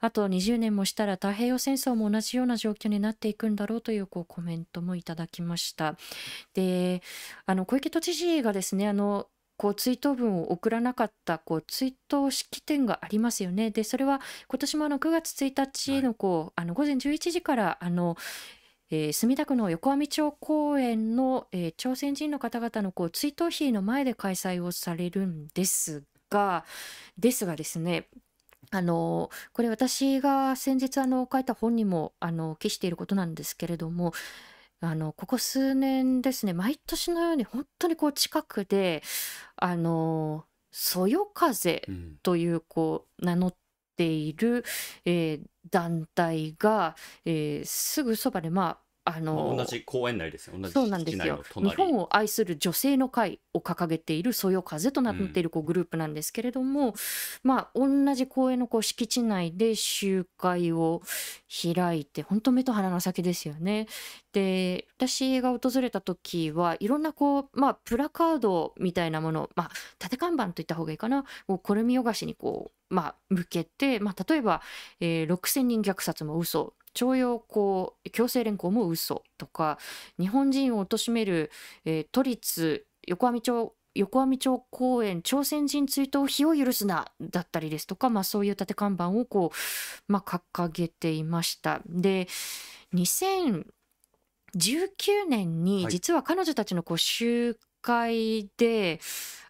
[0.00, 5.96] あと20年もしたら太平洋戦争も同じような状況になっていくんだろうというこうコメントもいただきました。
[6.54, 7.02] で
[7.46, 9.26] あの小池都知事がですねあの
[9.62, 13.70] こう追悼文を送らなかったこう追悼式典がありますよね。
[13.70, 18.16] でそれは今年もあの9月1日のこう、はい、あの午前11時からあの
[18.90, 26.66] えー、墨田区の横網町公園の、えー、朝鮮人の方々のこう追悼碑の前で開催をされるんですが
[27.16, 28.08] ですがですね
[28.70, 34.12] あのこれ私が先日あの書いた本にもあの記していることなんですけれども
[34.82, 39.02] あのここ数年ですね毎年のように本当にこう近くで
[39.56, 41.86] あのそよ風
[42.24, 43.54] というこう名乗っ
[43.96, 44.64] ている、
[45.04, 50.58] えー団体が、えーすぐそばでまああの同じ公園内ですよ。
[50.58, 51.40] 同じそうなんですよ。
[51.54, 56.94] 日本を愛する女性の会を掲げているそよ風となっているこうグループなんですけれども、うん、
[57.42, 61.02] まあ同じ公園のこう敷地内で集会を
[61.74, 63.86] 開いて本当目と鼻の先ですよね。
[64.32, 71.24] で私が訪れた時はいろんなこうまあプラカードみたいなものまあ縦看板といった方がいいかな。
[71.46, 74.62] こうこれ見よがしにこうまあ向けて、まあ、例えば、
[75.00, 76.74] えー、6,000人虐殺も嘘。
[76.94, 79.78] 徴用工強制連行も嘘とか
[80.20, 81.50] 日本人を貶める、
[81.84, 91.82] えー、都立横網町横網町公園朝鮮人追悼碑を許すなだったりですとか、まあ、そういう立看板をこう、まあ、掲げていました。
[91.86, 92.26] で
[92.94, 93.64] 2019
[95.28, 99.00] 年に実は彼女たちのこう集会で、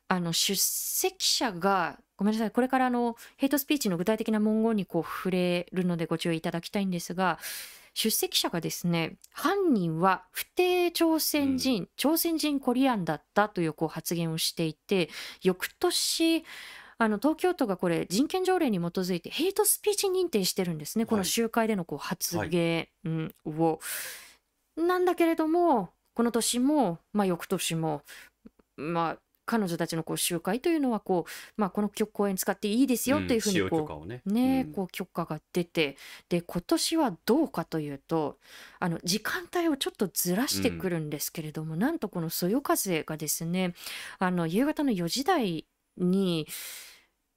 [0.08, 7.38] あの出席者がごめんなさいこれからあのヘイトスピーチの具体的な文言にこう触れるのでご注意いただきたいんですが
[7.94, 15.10] 出席者がですね犯人は不定朝鮮人、うん、朝鮮人コリアンだったというこう発言をしていて
[15.42, 16.44] 翌年
[16.98, 22.88] あの東京都がこれ人権条例に基づいてヘイトスピーチ認定してるんですね、この集会でのこう発言。
[23.44, 23.80] を、
[24.76, 28.02] はい、なんだけれどもこの年も、まあ、翌年も、
[28.76, 34.04] まあ、彼女たちのこう集会というのはこう、まあ、この曲公演使っていいですよというふうにこ。
[34.04, 35.96] う、ねうんこう許可が出て
[36.28, 38.38] で今年はどうかというと
[38.78, 43.74] あの時間帯をちょっとずらしてくるんですけれども、なんとこのそよ風がですね
[44.18, 45.66] あの夕方の4時台
[45.96, 46.46] に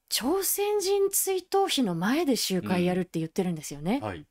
[0.09, 3.99] 朝鮮人追悼碑の前で集会やるって言ってるんですよね。
[4.01, 4.25] はい。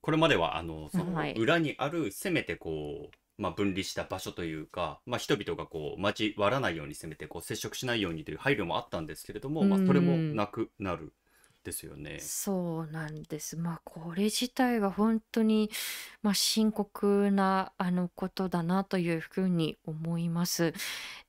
[0.00, 11.12] これまでは、あの、そのはい裏にある、せめてこう、まあ、分離した場所というか、まあ、人々がこう、交わらないように、せめてこう、接触しないようにという配慮もあったんですけれども、まあ、それもなくなる
[11.64, 12.18] ですよね。
[12.20, 13.56] そうなんです。
[13.56, 15.70] まあこれ自体が本当に、
[16.22, 20.74] まあ、深刻なあのことだなというふうに思います。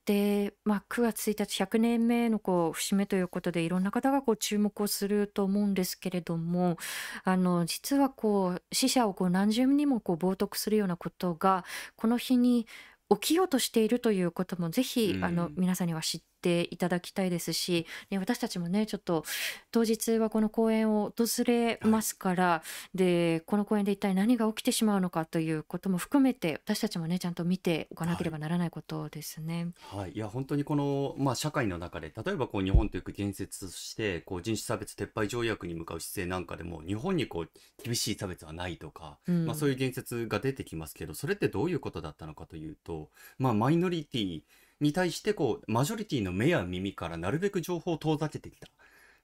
[0.06, 6.78] で、まあ、9月1日100年目のこう節目ということでいろんな方がこう注目をすると思うんですけれども
[7.24, 11.64] あの実はこう死者をこう何十にもこう冒涜するようなことが
[11.96, 12.68] この日に
[13.10, 16.33] 起きようとしているということもぜひ、うんあの皆さんには知って
[16.72, 19.24] いただきたいですし、ね、私たちもねちょっと
[19.72, 22.64] 当日はこの公演を訪れますから、
[22.94, 29.70] でこの公演で一体何が起きてしまうのかということも含めて私たちもねちゃんと見ておかなければならないことですね。
[29.92, 37.50] はい、いや本当にこの、まあ、社会の中で例えばこう日本という建設としてこう人種差別撤廃条約に向かう姿勢なんかでも日本にこう
[37.84, 39.46] 厳しい差別はないとか、うん。
[39.46, 44.42] まあ、そういう言説が出てきますけどそれってどういうことだったのかというと、まあ、マイノリティ
[44.82, 48.68] に対してこうマジョリティの目や耳からなるべく情報を遠ざけてきた。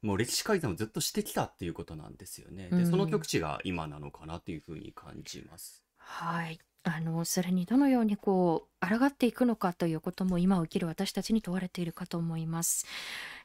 [0.02, 2.72] もう歴史改ざんをずっとしてきたっていうことなんですよね。
[2.74, 5.84] で、うんその極地が今なのかなというふうに感じます。
[5.98, 12.86] はいあのそれにどのようにこう抗っていくのかということも今を生きる私たちに問われているかと思います。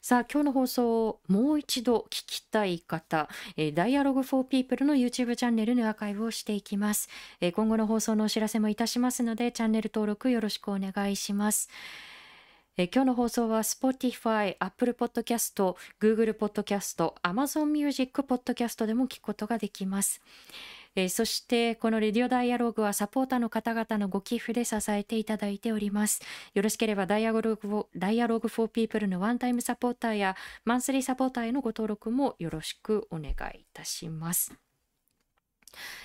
[0.01, 7.09] さあ今日の放送をもう一度聞きたい方、えー、Dialogue for People の YouTube チャンネルにアーカイブをしていきます、
[7.41, 11.69] えー今後の放送のお知らせもいたしますのでチャンネル登録よろしくお願いします。
[12.77, 20.21] え今日の放送は Spotify、Apple Podcast、Google Podcast、Amazon Music Podcast でも聞くことができます。
[20.97, 26.21] えーそしてこのレディオダイアログはサポーターの方々のご寄付で支えていただいております。
[26.55, 34.55] よろしければダイアログをダイアログ for people のワンタイムサポーターやマンスリーサポーターへのご登録もよろしくお願いいたします。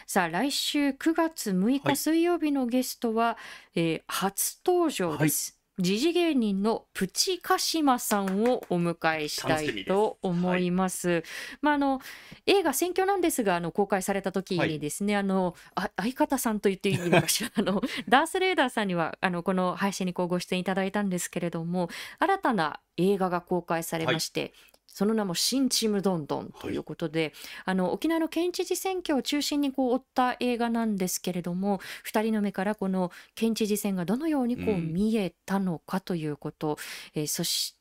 [0.07, 3.37] さあ来週9月6はい日水曜日のゲストは、
[3.75, 5.58] えー初登場です。
[5.79, 11.23] 時事芸人のプチカシマさんをお迎えしたい楽しみですと思います。
[11.61, 12.01] まああの
[12.45, 17.51] 映画選挙なんですがあの公開された時にですね、あのあ相方さんと言っていいのかしら。
[17.55, 24.53] あの ダースレーダーさんにはあのこの配信にこうご出演いただいたんですけれども新たな映画が公開されまして、
[24.99, 27.31] その名も「新ちむどんどん」ということで、
[27.63, 34.91] あの沖縄の県知事選挙を中心にこう追った映画なんですけれども2人の目からこの県知事選がどのようにこううん。
[34.93, 36.77] 見えたのかということ、
[37.13, 37.78] えーそして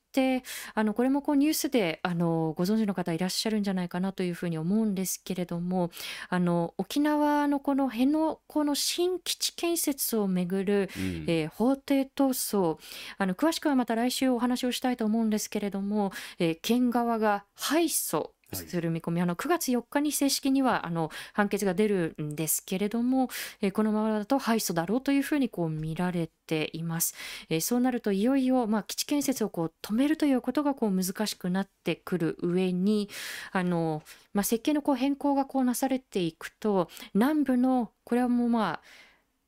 [0.75, 5.91] あのこれもこうニュースであのご存知の方いらっしゃるんじゃないかなというふうに思うんですけれども
[6.29, 11.25] あの沖縄のこの辺野古の新基地建設をめぐるうん。
[11.29, 12.79] えー法廷闘争
[13.19, 23.29] あの詳しくはまた来週お話をしたいと思うんですけれども、えー県側が敗訴する見込み、あの9月4日に正式にはあの判決が出るんですけれども、
[23.61, 27.15] えーこのままだと敗訴だろうというふうにこう見られています。
[27.51, 33.09] えーそうなるといよいよ、まあ、基地建設をこう止めるということがこう難しくなってくる上に
[33.53, 38.81] あの、まあ、設計のこう変更がこうなされていくと南部のこれはもうまあ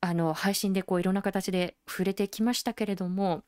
[0.01, 3.43] あの配信でこういろんな形で触れてきましたけれども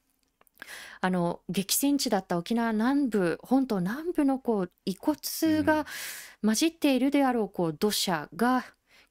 [1.02, 5.86] あの激戦地だった沖縄南部本島南部のこう遺骨が
[6.42, 8.64] 混じっているであろうこう土砂が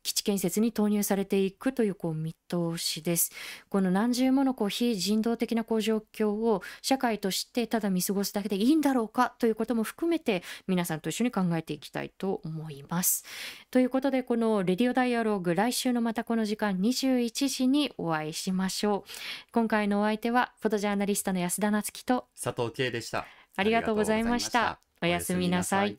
[0.03, 3.31] 基地建設に投入されていくというこう見通しです。
[3.69, 13.25] この何重ものこう非人道的なこう状況を社会としてただ見過ごすだけでいいんだろうかということも含めて皆さんと一緒に考えていきたいと思います。
[13.71, 19.11] ということでこの「レディオダイアローグ」来週のまたこの時間21時にお会いしましょう。
[19.53, 23.27] 今回のお相手はフォトジャーナリストの安田なつきと佐藤圭でした。
[23.57, 25.99] ありがとうございましたおやすみなさい